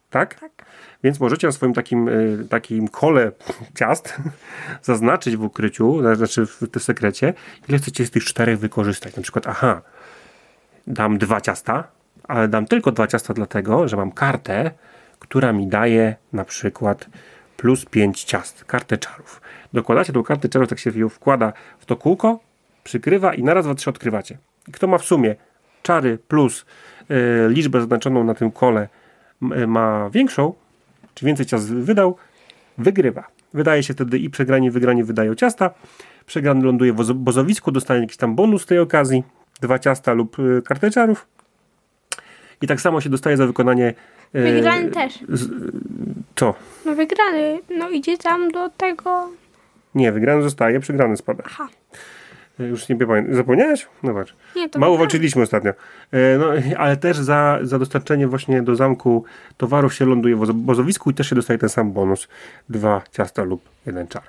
[0.10, 0.39] tak?
[0.39, 0.59] Tak.
[1.04, 3.32] Więc możecie na swoim takim, y, takim kole
[3.76, 4.18] ciast
[4.82, 7.34] zaznaczyć w ukryciu, znaczy w tym sekrecie,
[7.70, 9.16] ile chcecie z tych czterech wykorzystać.
[9.16, 9.82] Na przykład, aha,
[10.88, 11.88] dam dwa ciasta,
[12.24, 14.72] ale dam tylko dwa ciasta dlatego, że mam kartę,
[15.20, 17.10] która mi daje na przykład
[17.58, 19.42] plus 5 ciast, kartę czarów.
[19.74, 22.40] Dokładacie tą kartę czarów, tak się ją wkłada w to kółko,
[22.84, 24.38] przykrywa i na raz, trzy odkrywacie.
[24.72, 25.36] Kto ma w sumie
[25.84, 26.66] czary plus
[27.12, 28.90] y, liczbę zaznaczoną na tym kole
[29.42, 30.54] m, ma większą,
[31.20, 32.16] czy więcej ciast wydał,
[32.78, 33.28] wygrywa.
[33.54, 35.72] Wydaje się wtedy i przegrani, i wygrani wydają ciasta.
[36.26, 39.24] Przegrany ląduje w bozowisku, dostanie jakiś tam bonus z tej okazji,
[39.62, 41.28] dwa ciasta lub y, kartę czarów.
[42.62, 43.94] I tak samo się dostaje za wykonanie.
[44.36, 45.20] y, Wygrany też.
[46.36, 46.54] Co?
[46.86, 49.30] No wygrany, no idzie tam do tego...
[49.96, 51.44] Nie, wygrany zostaje, przegrany spada.
[51.48, 51.68] Aha.
[52.60, 53.36] Już nie pamiętam.
[53.36, 53.88] Zapomniałeś?
[54.04, 54.36] No patrz.
[54.56, 55.08] Nie, to Mało wygrany.
[55.08, 55.72] walczyliśmy ostatnio.
[56.12, 56.45] E, No,
[56.84, 59.24] ale też za, za dostarczenie właśnie do zamku
[59.58, 62.28] towarów się ląduje w wozo- bozowisku i też się dostaje ten sam bonus.
[62.69, 64.24] Dwa ciasta lub jeden czar.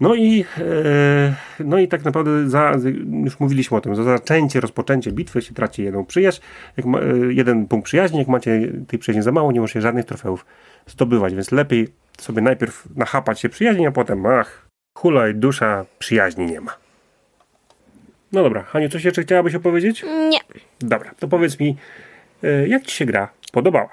[0.00, 2.72] No i, e, no i tak naprawdę za,
[3.24, 6.40] już mówiliśmy o tym, za zaczęcie, rozpoczęcie bitwy się traci jedną przyjaźń,
[6.84, 10.46] ma, e, jeden punkt przyjaźni, jak macie tej przyjaźni za mało, nie możecie żadnych trofeów
[10.86, 14.63] zdobywać, więc lepiej sobie najpierw nachapać się przyjaźni, a potem ach,
[14.98, 16.76] hulaj, dusza, przyjaźni nie ma.
[18.32, 20.02] No dobra, Haniu, coś jeszcze chciałabyś opowiedzieć?
[20.02, 20.38] Nie.
[20.80, 21.76] Dobra, to powiedz mi,
[22.44, 23.88] e, jak ci się gra podobała?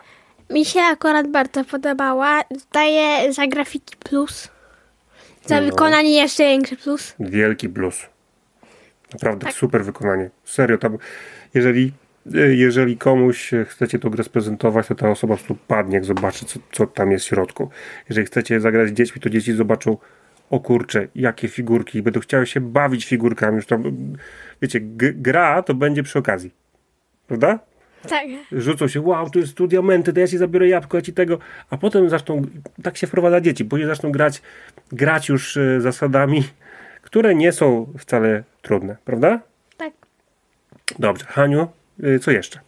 [0.50, 2.42] Mi się akurat bardzo podobała.
[2.74, 4.50] Daję za grafiki plus.
[5.46, 5.68] Za No.
[5.68, 7.16] wykonanie jeszcze większy plus.
[7.20, 8.06] Wielki plus.
[9.14, 9.56] Naprawdę Tak.
[9.56, 10.30] super wykonanie.
[10.46, 10.98] Serio, tam,
[11.54, 11.92] jeżeli,
[12.36, 16.06] e, jeżeli komuś e, chcecie tą grę sprezentować, to ta osoba po prostu padnie, jak
[16.06, 17.70] zobaczy, co, co tam jest w środku.
[18.10, 19.98] Jeżeli chcecie zagrać z dziećmi, to dzieci zobaczą,
[20.52, 23.56] o kurczę, jakie figurki, będą chciały się bawić figurkami.
[23.56, 23.84] Już tam,
[24.62, 26.52] wiecie, gra to będzie przy okazji.
[27.28, 27.60] Prawda?
[28.10, 28.26] Tak.
[28.52, 31.38] rzucą się, wow, tu jest tu diamenty, to ja ci zabiorę jabłko, ja ci tego,
[31.70, 32.42] a potem zaczną,
[32.84, 34.42] tak się wprowadza dzieci, później zaczną grać,
[34.92, 36.44] grać już e, zasadami,
[37.02, 39.40] które nie są wcale trudne, prawda?
[39.78, 39.94] Tak.
[41.00, 41.68] Dobrze, Haniu,
[42.04, 42.60] e, co jeszcze?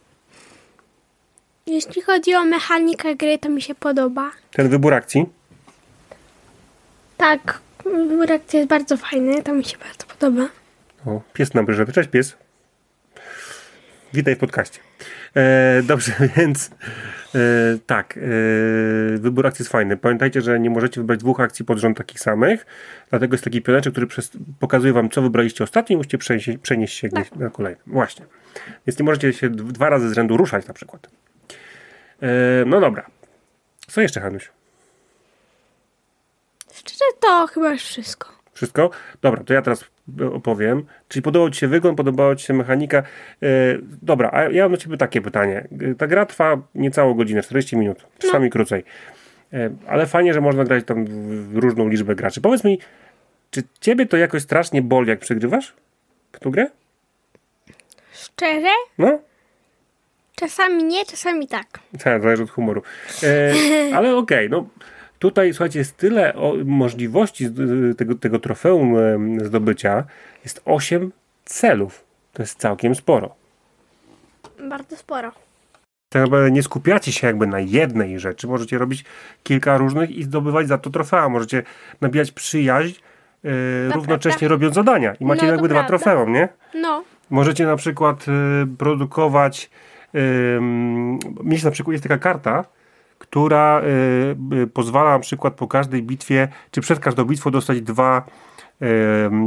[1.66, 4.30] Jeśli chodzi o mechanikę gry, to mi się podoba.
[4.52, 5.26] Ten wybór akcji,
[7.16, 10.48] Tak, wybór akcji jest bardzo fajny, to mi się bardzo podoba.
[11.06, 12.36] o, pies nam przyszedł, cześć pies.
[14.14, 14.80] Witaj w podcaście.
[15.36, 16.70] E, dobrze, więc
[17.34, 17.38] e,
[17.86, 18.20] tak, e,
[19.18, 19.96] wybór akcji jest fajny.
[19.96, 22.66] Pamiętajcie, że nie możecie wybrać dwóch akcji pod rząd takich samych,
[23.10, 26.98] dlatego jest taki pioneczek, który przez, pokazuje wam, co wybraliście ostatnio i musicie przenieść, przenieść
[26.98, 27.80] się gdzieś na kolejny.
[27.86, 28.26] Właśnie.
[28.86, 31.10] Więc nie możecie się dwa razy z rzędu ruszać na przykład.
[32.22, 32.28] E,
[32.66, 33.06] no dobra.
[33.86, 34.50] Co jeszcze, Hanuś?
[36.74, 38.28] Szczerze to chyba już wszystko.
[38.52, 38.90] Wszystko?
[39.22, 39.84] Dobra, to ja teraz
[40.32, 40.86] opowiem.
[41.08, 42.98] Czyli podobał Ci się wygląd, podobała Ci się mechanika.
[42.98, 43.04] E,
[44.02, 45.68] dobra, a ja mam do Ciebie takie pytanie.
[45.98, 48.84] Ta gra trwa niecałą godzinę, 40 minut, czasami krócej.
[49.52, 52.40] E, ale fajnie, że można grać tam w, różną liczbę graczy.
[52.40, 52.78] Powiedz mi,
[53.50, 55.74] czy Ciebie to jakoś strasznie boli, jak przegrywasz
[56.32, 56.66] w tą grę?
[58.12, 58.72] Szczerze?
[58.98, 59.18] No?
[60.34, 61.66] Czasami nie, czasami tak.
[62.04, 62.82] Tak, zależy od humoru.
[63.22, 63.52] E,
[63.96, 64.66] ale okej, no
[65.24, 66.34] tutaj słuchajcie, jest tyle
[66.64, 68.94] możliwości z- tego, tego trofeum
[69.44, 70.04] zdobycia.
[70.44, 71.12] Jest 8
[71.44, 72.04] celów.
[72.32, 73.34] To jest całkiem sporo.
[74.68, 75.32] Bardzo sporo.
[76.08, 78.46] Tak naprawdę nie skupiacie się jakby na jednej rzeczy.
[78.46, 79.04] Możecie robić
[79.42, 81.28] kilka różnych i zdobywać za to trofea.
[81.28, 81.62] Możecie
[82.00, 82.94] nabijać przyjaźń,
[83.44, 83.48] e,
[83.94, 85.14] równocześnie robiąc zadania.
[85.20, 86.48] I macie No, jakby dwa trofeum, nie?
[86.74, 89.70] No, Możecie na przykład y, produkować,
[91.44, 92.64] mieć na przykład, jest taka karta,
[93.34, 93.82] która
[94.52, 98.24] y, y, pozwala na przykład po każdej bitwie, czy przed każdą bitwą dostać dwa,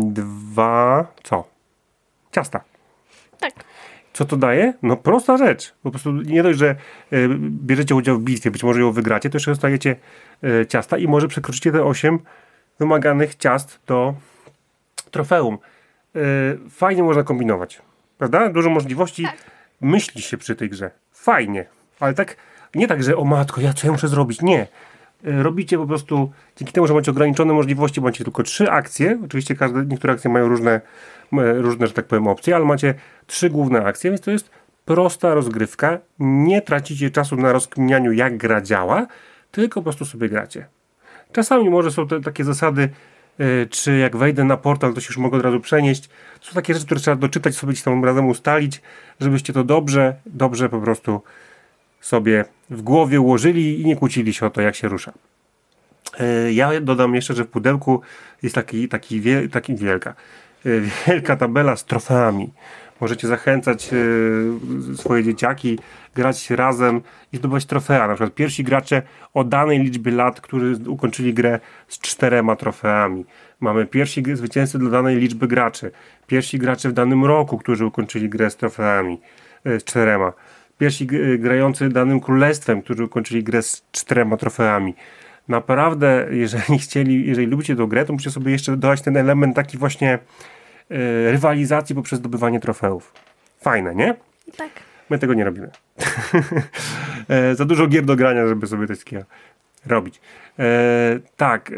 [0.04, 1.47] dwa, co?
[2.32, 2.62] Ciasta.
[3.39, 3.54] tak.
[4.13, 4.73] Co to daje?
[4.82, 5.76] No prosta rzecz.
[5.84, 6.76] Po prostu nie dość, że
[7.13, 9.95] y, bierzecie udział w bitwie, być może ją wygracie, to jeszcze dostajecie
[10.69, 12.19] ciasta i może przekroczycie te 8
[12.80, 14.13] wymaganych ciast do
[15.12, 15.58] trofeum.
[16.69, 17.82] Fajnie można kombinować.
[18.17, 18.50] Prawda?
[18.50, 19.23] Dużo możliwości.
[19.23, 19.38] Tak.
[19.82, 20.91] myśli się przy tej grze.
[21.12, 21.65] Fajnie,
[22.00, 22.38] ale tak,
[22.75, 24.67] nie tak, że o matko, ja co ja muszę zrobić, nie.
[25.25, 29.56] E, robicie po prostu, dzięki temu, że macie ograniczone możliwości, macie tylko trzy akcje, oczywiście
[29.56, 30.82] każde, niektóre akcje mają różne,
[31.58, 32.93] różne, że tak powiem, opcje, ale macie
[33.27, 34.49] trzy główne akcje, więc to jest
[34.86, 39.08] prosta rozgrywka, nie tracicie czasu na rozkminianiu jak gra działa,
[39.51, 40.67] tylko po prostu sobie gracie.
[41.32, 42.89] Czasami może są te takie zasady,
[43.39, 46.10] yy, czy jak wejdę na portal, to się już mogę od razu przenieść.
[46.41, 48.82] Są takie rzeczy, które trzeba doczytać, sobie ci tam razem ustalić,
[49.19, 51.21] żebyście to dobrze, dobrze po prostu
[52.01, 55.13] sobie w głowie ułożyli i nie kłócili się o to, jak się rusza.
[56.19, 58.01] Yy, ja dodam jeszcze, że w pudełku
[58.43, 60.13] jest taki, taki, wie, taki wielka,
[60.65, 62.53] yy, wielka tabela z trofeami.
[63.01, 65.80] Możecie zachęcać yy, swoje dzieciaki,
[66.15, 67.01] grać razem
[67.34, 68.08] i zdobywać trofea.
[68.08, 69.01] Na przykład pierwsi gracze
[69.34, 73.25] o danej liczbie lat, którzy ukończyli grę z czterema trofeami.
[73.60, 75.91] Mamy pierwsi zwycięzcy dla danej liczby graczy.
[76.27, 79.21] Pierwsi gracze w danym roku, którzy ukończyli grę z trofeami,
[79.65, 80.34] z czterema
[80.77, 81.07] pierwsi
[81.39, 84.93] grający danym królestwem, którzy ukończyli grę z czterema trofeami.
[85.47, 89.77] Naprawdę, jeżeli chcieli, jeżeli lubicie tę grę, to musicie sobie jeszcze dodać ten element taki
[89.77, 90.19] właśnie e,
[91.31, 93.13] rywalizacji poprzez zdobywanie trofeów.
[93.59, 94.15] Fajne, nie?
[94.57, 94.69] Tak.
[95.09, 95.69] My tego nie robimy.
[97.29, 99.25] e, za dużo gier do grania, żeby sobie takie
[99.85, 100.21] robić.
[100.59, 101.71] E, tak,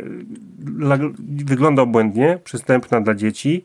[1.29, 3.63] wygląda obłędnie, przystępna dla dzieci,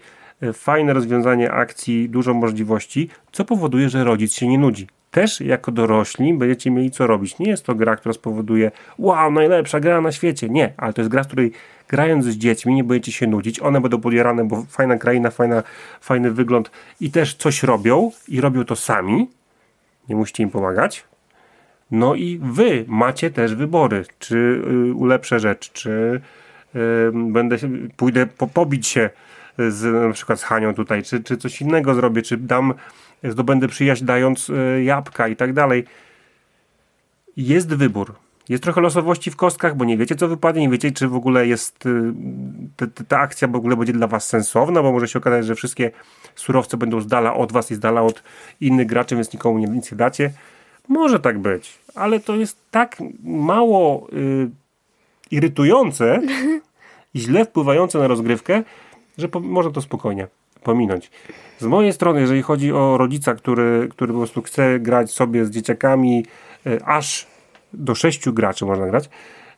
[0.53, 6.35] fajne rozwiązanie akcji, dużo możliwości, co powoduje, że rodzic się nie nudzi też jako dorośli
[6.35, 7.39] będziecie mieli co robić.
[7.39, 10.49] Nie jest to gra, która spowoduje wow, najlepsza gra na świecie.
[10.49, 11.53] Nie, ale to jest gra, w której
[11.89, 13.61] grając z dziećmi nie będziecie się nudzić.
[13.61, 15.63] One będą podjarane, bo fajna kraina, fajna,
[16.01, 19.31] fajny wygląd i też coś robią i robią to sami.
[20.09, 21.05] Nie musicie im pomagać.
[21.91, 26.21] No i wy macie też wybory, czy y, ulepszę rzecz, czy
[26.77, 26.81] y,
[27.13, 29.11] będę się, pójdę po, pobić się
[29.59, 32.75] z, na przykład z Hanią tutaj, czy, czy coś innego zrobię, czy dam
[33.25, 35.85] zdobędę przyjaźń dając e, jabłka i tak dalej.
[37.37, 38.15] Jest wybór.
[38.49, 41.47] Jest trochę losowości w kostkach, bo nie wiecie, co wypadnie, nie wiecie, czy w ogóle
[41.47, 42.13] jest e,
[42.77, 45.91] ta, ta akcja w ogóle będzie dla was sensowna, bo może się okazać, że wszystkie
[46.35, 48.23] surowce będą z dala od was i z dala od
[48.61, 50.31] innych graczy, więc nikomu nie, nic nie dacie.
[50.89, 54.51] Może tak być, ale to jest tak mało y,
[55.31, 56.21] irytujące
[57.15, 58.63] i źle wpływające na rozgrywkę,
[59.19, 60.27] że po, można to spokojnie
[60.65, 61.11] pominąć.
[61.59, 65.51] Z mojej strony, jeżeli chodzi o rodzica, który, który po prostu chce grać sobie z
[65.51, 66.27] dzieciakami,
[66.67, 67.27] e, aż
[67.73, 69.09] do sześciu graczy można grać,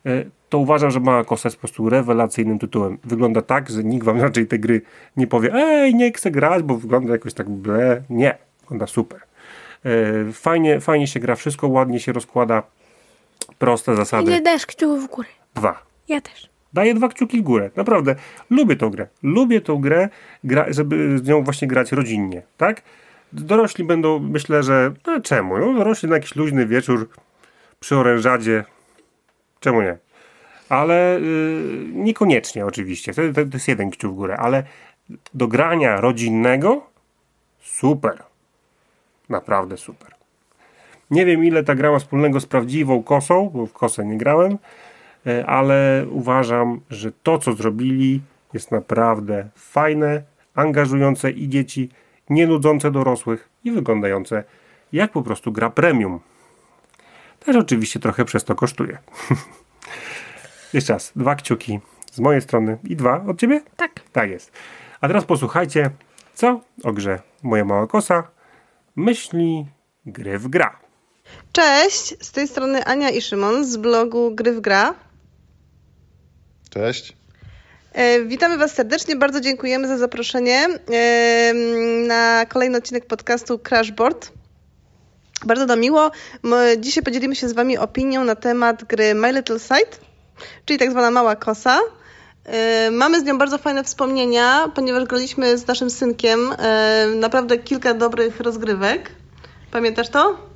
[0.07, 2.99] e, to uważam, że Mała Kosa jest po prostu rewelacyjnym tytułem.
[3.05, 4.83] Wygląda tak, że nikt wam raczej tej gry
[5.17, 8.03] nie powie ej, nie chcę grać, bo wygląda jakoś tak ble.
[8.11, 9.21] Nie, wygląda super.
[9.85, 12.63] E, fajnie, fajnie się gra, wszystko ładnie się rozkłada.
[13.59, 14.31] Proste zasady.
[14.31, 15.29] Ile kciuków w górę?
[15.55, 15.83] Dwa.
[16.09, 16.56] Ja też.
[16.77, 17.71] Daję dwa kciuki w górę.
[17.77, 18.15] Naprawdę.
[18.51, 19.07] Lubię tą grę.
[19.23, 20.09] Lubię tą grę,
[20.45, 22.43] gra, żeby z nią właśnie grać rodzinnie.
[22.57, 22.83] Tak?
[23.33, 25.59] Dorośli będą, myślę, że no czemu?
[25.59, 27.09] No, dorośli na jakiś luźny wieczór
[27.81, 28.65] przy orężadzie.
[29.61, 29.99] Czemu nie?
[30.69, 33.15] Ale yy, niekoniecznie oczywiście.
[33.15, 34.37] To, to, to jest jeden kciuk w górę.
[34.37, 34.63] Ale
[35.35, 36.87] do grania rodzinnego
[37.63, 38.23] super.
[39.29, 40.11] Naprawdę super.
[41.11, 44.59] Nie wiem, ile ta gra ma wspólnego z prawdziwą kosą, bo w kosę nie grałem.
[45.27, 48.21] E, ale uważam, że to, co zrobili,
[48.53, 50.23] jest naprawdę fajne,
[50.55, 51.89] angażujące i dzieci,
[52.31, 54.45] nie nudzące dorosłych i wyglądające
[54.93, 56.21] jak po prostu gra premium.
[57.41, 58.99] Też oczywiście trochę przez to kosztuje.
[60.75, 61.81] Jeszcze raz, dwa kciuki
[62.13, 63.61] z mojej strony i dwa od ciebie?
[63.77, 63.93] Tak.
[64.13, 64.53] Tak jest.
[65.01, 65.91] A teraz posłuchajcie,
[66.35, 68.23] co o grze Moja Mała Kosa
[68.97, 69.67] myśli
[70.07, 70.79] gry w gra.
[71.53, 74.95] Cześć, z tej strony Ania i Szymon z blogu Gry w Gra.
[76.77, 77.17] Cześć.
[77.93, 79.17] E, witamy Was serdecznie.
[79.17, 81.55] Bardzo dziękujemy za zaproszenie e,
[82.07, 84.33] na kolejny odcinek podcastu Crashboard.
[85.47, 86.11] Bardzo nam miło.
[86.79, 90.01] Dzisiaj podzielimy się z Wami opinią na temat gry My Little Sight,
[90.65, 91.79] czyli tak zwana Mała Kosa.
[92.45, 96.55] E, mamy z nią bardzo fajne wspomnienia, ponieważ graliśmy z naszym synkiem
[97.21, 99.11] naprawdę kilka dobrych rozgrywek.
[99.71, 100.56] Pamiętasz to?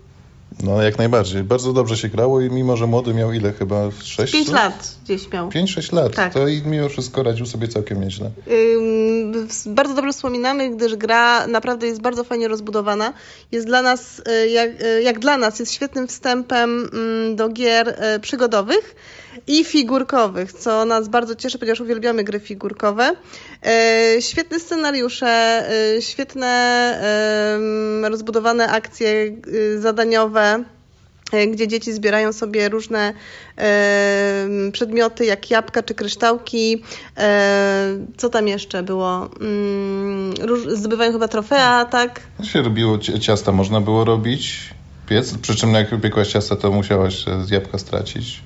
[0.62, 1.42] No, jak najbardziej.
[1.42, 3.90] Bardzo dobrze się grało i mimo, że młody miał ile chyba?
[4.02, 5.48] 6 5 lat gdzieś miał.
[5.48, 6.14] 5-6 lat.
[6.14, 6.32] Tak.
[6.34, 8.30] To i mimo wszystko radził sobie całkiem nieźle.
[8.46, 9.19] Yy,
[9.66, 13.12] bardzo dobrze wspominamy, gdyż gra naprawdę jest bardzo fajnie rozbudowana.
[13.52, 17.88] Jest dla nas, y, jak, y, jak dla nas, jest świetnym wstępem mm, do gier
[17.88, 18.94] y, przygodowych
[19.46, 23.16] i figurkowych, co nas bardzo cieszy, ponieważ uwielbiamy gry figurkowe.
[24.20, 25.64] Świetne scenariusze,
[26.00, 27.00] świetne
[28.10, 29.36] rozbudowane akcje
[29.78, 30.79] zadaniowe e,
[31.52, 33.12] gdzie dzieci zbierają sobie różne
[33.58, 36.82] e, przedmioty, jak jabłka czy kryształki.
[37.16, 39.30] E, co tam jeszcze było?
[39.40, 40.34] Mm,
[40.76, 42.20] zdobywają chyba trofea, tak?
[42.38, 44.70] To się robiło, ci- ciasta można było robić,
[45.08, 48.42] piec, przy czym jak piekłaś ciasta, to musiałaś e, z jabłka stracić.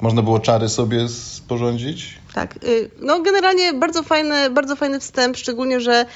[0.00, 2.18] Można było czary sobie sporządzić.
[2.34, 6.06] Tak, y, no generalnie bardzo fajny, bardzo fajny wstęp, szczególnie, że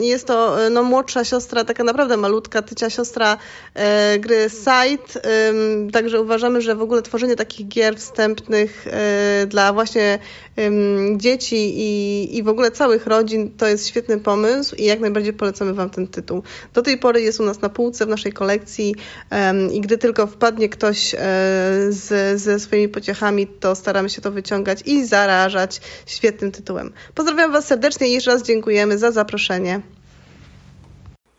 [0.00, 3.38] jest to e, no, młodsza siostra, taka naprawdę malutka, tycia siostra
[3.74, 5.20] e, gry Side,
[5.92, 10.18] także uważamy, że w ogóle tworzenie takich gier wstępnych e, dla właśnie
[11.16, 15.74] dzieci i, i w ogóle całych rodzin to jest świetny pomysł i jak najbardziej polecamy
[15.74, 16.42] Wam ten tytuł.
[16.74, 18.94] Do tej pory jest u nas na półce w naszej kolekcji
[19.72, 21.14] i gdy tylko wpadnie ktoś
[21.88, 25.51] z, ze swoimi pociechami, to staramy się to wyciągać i zarażać
[26.06, 26.92] świetnym tytułem.
[27.14, 29.80] Pozdrawiam Was serdecznie i jeszcze raz dziękujemy za zaproszenie.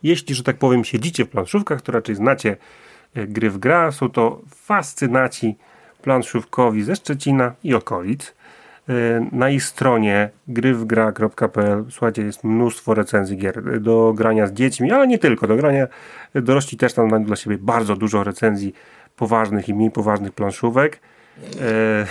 [0.02, 2.56] Jeśli, że tak powiem, siedzicie w planszówkach, to raczej znacie
[3.14, 3.92] e, gry w gra.
[3.92, 5.56] Są to fascynaci
[6.02, 8.34] planszówkowi ze Szczecina i okolic.
[8.88, 15.06] E, Na ich stronie grywgra.pl słuchajcie, jest mnóstwo recenzji gier do grania z dziećmi, ale
[15.06, 15.46] nie tylko.
[15.46, 15.86] Do grania
[16.34, 18.74] dorośli też tam dla siebie bardzo dużo recenzji
[19.16, 21.00] poważnych i mniej poważnych planszówek.
[21.60, 22.06] E,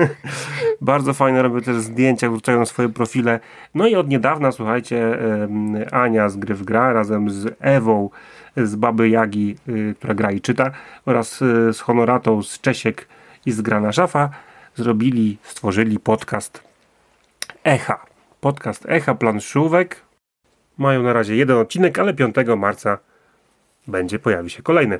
[0.80, 3.40] bardzo fajne robią też zdjęcia, wrzucają swoje profile.
[3.74, 5.18] No i od niedawna, słuchajcie,
[5.90, 8.10] Ania z Gry w Gra razem z Ewą
[8.56, 10.70] z Baby Jagi, y, która gra i czyta,
[11.06, 13.08] oraz y, z Honoratą z Czesiek
[13.46, 14.30] i z Grana Szafa
[14.74, 16.62] zrobili, stworzyli podcast
[17.64, 18.06] Echa.
[18.40, 20.02] Podcast Echa Planszówek.
[20.78, 22.98] Mają na razie jeden odcinek, ale 5 marca
[23.86, 24.98] będzie, pojawi się kolejny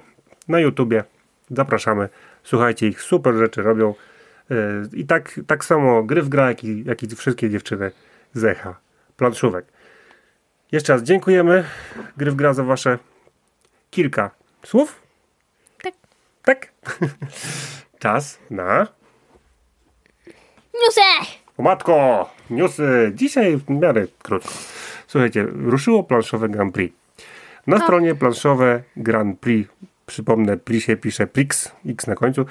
[0.48, 1.04] na YouTubie.
[1.50, 2.08] Zapraszamy.
[2.48, 3.94] Słuchajcie ich, super rzeczy robią.
[4.50, 4.56] Yy,
[4.92, 7.90] I tak, tak samo gry w gra, jak i, jak i wszystkie dziewczyny
[8.34, 8.76] z Echa.
[9.16, 9.66] Planszówek.
[10.72, 11.64] Jeszcze raz dziękujemy
[12.16, 12.98] gry w gra za wasze
[13.90, 14.30] kilka
[14.64, 15.02] słów.
[15.82, 15.94] Tak.
[16.44, 16.72] Tak.
[18.02, 18.86] Czas na
[20.74, 21.36] Newsy!
[21.58, 23.12] O matko, newsy.
[23.14, 24.52] Dzisiaj w miarę krótko.
[25.06, 26.96] Słuchajcie, ruszyło planszowe Grand Prix.
[27.66, 29.70] Na stronie planszowe Grand Prix,
[30.08, 32.46] przypomnę, Prix się pisze Prix, x na końcu,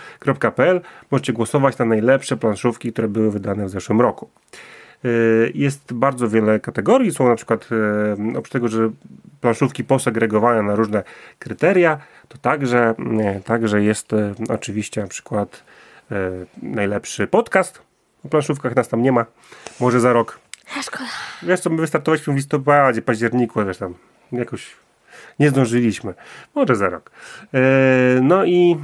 [0.55, 4.29] .pl, możecie głosować na najlepsze planszówki, które były wydane w zeszłym roku.
[5.03, 7.11] Yy, Jest bardzo wiele kategorii.
[7.11, 8.89] Są na przykład, yy, oprócz tego, że
[9.41, 11.03] planszówki posegregowane na różne
[11.39, 14.11] kryteria, to także, nie, także jest
[14.49, 15.63] oczywiście na przykład
[16.61, 17.81] najlepszy podcast.
[18.25, 19.25] O planszówkach nas tam nie ma.
[19.79, 20.39] Może za rok.
[20.81, 21.09] Szkoda.
[21.43, 23.93] Wiesz co, my wystartowaliśmy w listopadzie, październiku, wiesz tam,
[24.31, 24.75] jakoś
[25.39, 26.13] nie zdążyliśmy.
[26.55, 27.11] Może za rok.
[27.53, 27.59] E,
[28.21, 28.77] no i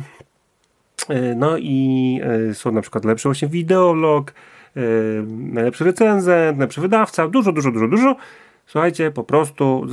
[1.09, 2.19] e, no i
[2.49, 4.33] e, są na przykład lepszy właśnie wideolog,
[5.27, 8.15] najlepszy recenzent, najlepszy wydawca, dużo, dużo, dużo, dużo.
[8.65, 9.87] Słuchajcie, po prostu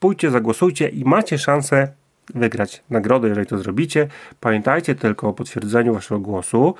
[0.00, 1.88] pójdźcie, zagłosujcie i macie szansę
[2.34, 4.08] wygrać nagrodę, jeżeli to zrobicie.
[4.40, 6.74] Pamiętajcie tylko o potwierdzeniu waszego głosu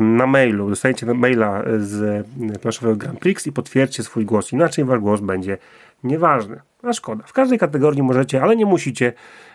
[0.00, 0.70] na mailu.
[0.70, 2.26] Dostajecie maila z
[2.62, 4.52] planszowego Grand Prix i potwierdźcie swój głos.
[4.52, 5.58] Inaczej wasz głos będzie
[6.04, 6.60] nieważny.
[6.82, 7.24] A szkoda.
[7.26, 9.12] W każdej kategorii możecie, ale nie musicie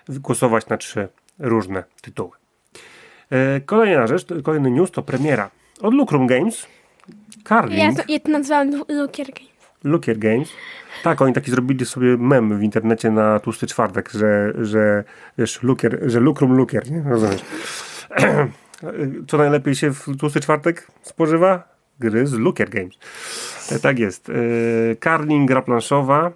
[0.10, 1.08] głosować na trzy
[1.39, 2.31] różne tytuły.
[3.31, 5.49] E, Kolejna rzecz, kolejny news to premiera
[5.81, 6.67] od Lucrum Games.
[7.43, 7.79] Carling.
[7.79, 9.55] Ja to, ja to Lukier Games.
[9.84, 10.49] Lukier Games.
[11.03, 15.03] Tak, oni taki zrobili sobie mem w internecie na tłusty czwartek, że, że
[15.38, 17.03] wiesz, lukier, że lukrum lukier, nie?
[17.10, 17.41] Rozumiesz?
[19.27, 21.74] Co najlepiej się w tłusty czwartek spożywa?
[21.99, 22.95] Gry z Lukier Games.
[23.71, 24.29] E, Tak jest.
[24.29, 24.34] E,
[24.95, 26.31] Karling, gra planszowa.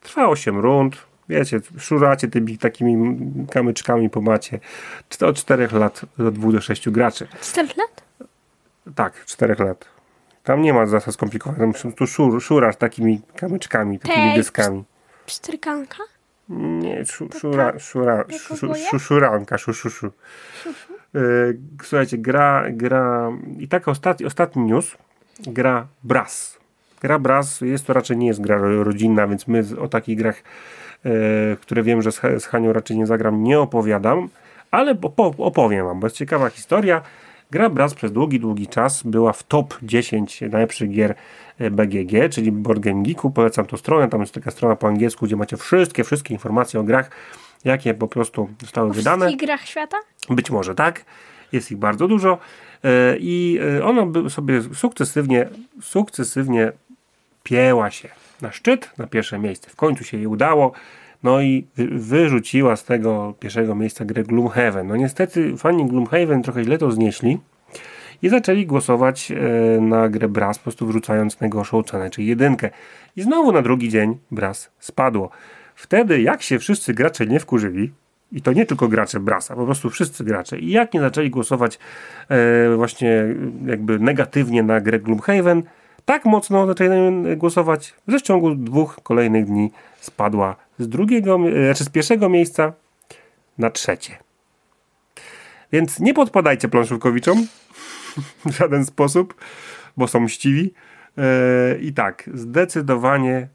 [0.00, 0.96] Trwa 8 rund.
[1.28, 3.18] Wiecie, szuracie tymi takimi
[3.50, 4.60] kamyczkami po macie.
[5.20, 7.26] Od 4 lat do 2 do 6 graczy.
[7.42, 8.02] 4 lat?
[8.94, 9.84] Tak, 4 lat.
[10.44, 11.76] Tam nie ma zasad skomplikowanych.
[11.96, 14.84] Tu szur, szurasz takimi kamyczkami, takimi Tej- dyskami.
[15.26, 15.98] Psztrykanka?
[16.48, 20.10] Nie, szu, szura, szura, szu, szu, szuranka, szu, szu, szu.
[21.14, 24.96] Yy, Słuchajcie, gra, gra i tak ostatni, ostatni news,
[25.46, 26.58] gra Brass.
[27.00, 30.42] Gra Brass, jest to raczej nie jest gra rodzinna, więc my o takich grach,
[31.04, 31.12] yy,
[31.60, 34.28] które wiem, że z, Hanią raczej nie zagram, nie opowiadam,
[34.70, 37.02] ale opo- opowiem wam, bo jest ciekawa historia.
[37.50, 41.14] Gra Brass przez długi, długi czas była w top 10 najlepszych gier
[41.58, 43.30] e, BGG, czyli Board Game Geeku.
[43.30, 46.82] Polecam tą stronę, tam jest taka strona po angielsku, gdzie macie wszystkie, wszystkie informacje o
[46.82, 47.10] grach,
[47.64, 49.26] jakie po prostu zostały O wydane.
[49.26, 49.96] wszystkich grach świata?
[50.30, 51.04] Być może tak.
[51.52, 52.38] Jest ich bardzo dużo.
[52.84, 55.48] E, I e, ona by sobie sukcesywnie,
[55.82, 56.72] sukcesywnie
[57.42, 58.08] pieła się
[58.42, 59.70] na szczyt, na pierwsze miejsce.
[59.70, 60.72] W końcu się jej udało.
[61.22, 64.86] No i wy- wyrzuciła z tego pierwszego miejsca grę Gloomhaven.
[64.88, 67.38] No niestety fani Gloomhaven trochę źle to znieśli
[68.22, 72.70] i zaczęli głosować e, na grę Brass, po prostu wrzucając najgorszą cenę, czyli jedynkę.
[73.16, 75.30] I znowu na drugi dzień Brass spadło.
[75.80, 77.92] Wtedy, jak się wszyscy gracze nie wkurzyli,
[78.32, 80.58] I to nie tylko gracze Brasa, po prostu wszyscy gracze.
[80.58, 81.78] I jak nie zaczęli głosować
[82.28, 83.24] e, właśnie
[83.66, 85.62] jakby negatywnie na grę Gloomhaven,
[86.04, 89.70] tak mocno zaczęli głosować, że w ciągu dwóch kolejnych dni
[90.00, 92.72] spadła z drugiego, e, znaczy z pierwszego miejsca
[93.58, 94.16] na trzecie.
[95.72, 97.46] Więc nie podpadajcie planszówkowiczom
[98.46, 99.34] w żaden sposób,
[99.96, 100.74] bo są mściwi.
[101.18, 103.48] E, I tak, zdecydowanie e,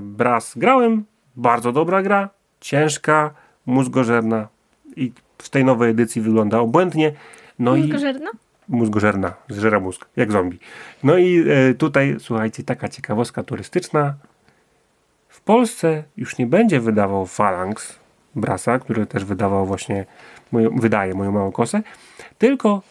[0.00, 1.04] Bras grałem,
[1.36, 2.28] bardzo dobra gra,
[2.60, 3.34] ciężka,
[3.66, 4.48] mózgożerna
[4.96, 7.12] i w tej nowej edycji wygląda obłędnie.
[7.58, 8.30] No Mózgożerna?
[8.30, 10.58] I, mózgożerna, zżera mózg, jak zombie.
[11.02, 14.14] No i e, tutaj, słuchajcie, taka ciekawostka turystyczna.
[15.28, 17.98] W Polsce już nie będzie wydawał Phalanx
[18.34, 20.06] Brasa, który też wydawał właśnie,
[20.52, 21.82] moją, wydaje moją małą kosę,
[22.38, 22.82] tylko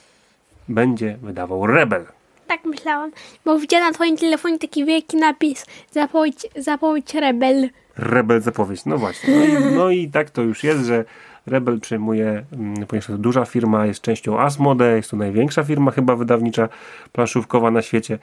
[0.70, 2.06] będzie wydawał Rebel.
[2.50, 3.12] Tak myślałam,
[3.46, 7.70] bo widziałam na twoim telefonie taki wielki napis zapowiedź, zapowiedź Rebel.
[7.98, 9.36] Rebel zapowiedź, no właśnie.
[9.36, 11.06] No i, no i tak to już jest, że
[11.48, 16.16] Rebel przejmuje, mm, ponieważ to duża firma, jest częścią Asmode, jest to największa firma chyba
[16.16, 16.70] wydawnicza,
[17.12, 18.20] planszówkowa na świecie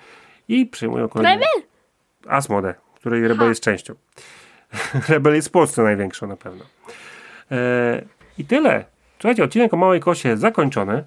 [0.49, 1.35] i przejmują kolejne...
[1.35, 1.68] Rebel?
[2.29, 3.95] Asmode, której Rebel jest częścią.
[5.09, 6.64] Rebel jest w Polsce największą na pewno.
[7.51, 8.03] E,
[8.39, 8.85] I tyle.
[9.18, 11.05] Słuchajcie, odcinek o Małej Kosie zakończony.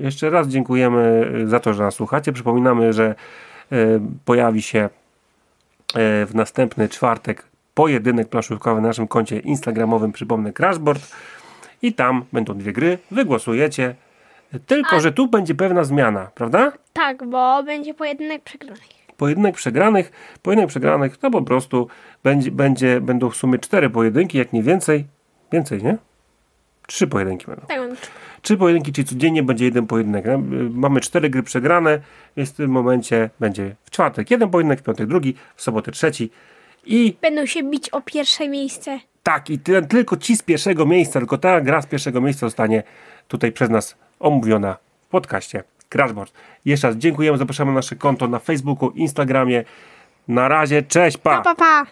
[0.00, 2.32] Jeszcze raz dziękujemy za to, że nas słuchacie.
[2.32, 3.14] Przypominamy, że
[3.72, 3.76] e,
[4.24, 4.88] pojawi się e,
[6.26, 7.44] w następny czwartek
[7.74, 11.12] pojedynek planszówkowy na naszym koncie instagramowym, przypomnę Crashboard
[11.82, 13.94] i tam będą dwie gry, wygłosujecie.
[14.66, 16.72] Tylko, A- że tu będzie pewna zmiana, prawda?
[16.92, 19.00] Tak, bo będzie pojedynek przegranych.
[19.16, 21.88] Pojedynek przegranych, pojedynek przegranych to po prostu
[22.22, 25.06] będzie, będzie, będą w sumie cztery pojedynki, jak nie więcej.
[25.52, 25.96] Więcej, nie?
[26.90, 27.66] Trzy pojedynki będą.
[27.66, 27.80] Tak,
[28.42, 30.24] Trzy pojedynki, czyli codziennie będzie jeden pojedynek.
[30.70, 32.00] Mamy cztery gry przegrane,
[32.36, 36.30] więc w tym momencie będzie w czwartek jeden pojedynek, w piątek drugi, w sobotę trzeci.
[36.86, 39.00] I będą się bić o pierwsze miejsce.
[39.22, 42.82] tak, i ty, tylko ci z pierwszego miejsca, tylko ta gra z pierwszego miejsca zostanie
[43.28, 46.32] tutaj przez nas omówiona w podcaście Crashboard.
[46.64, 49.64] Jeszcze raz dziękujemy, zapraszamy na nasze konto na Facebooku, Instagramie.
[50.28, 51.86] Na razie, cześć, Pa, pa, pa.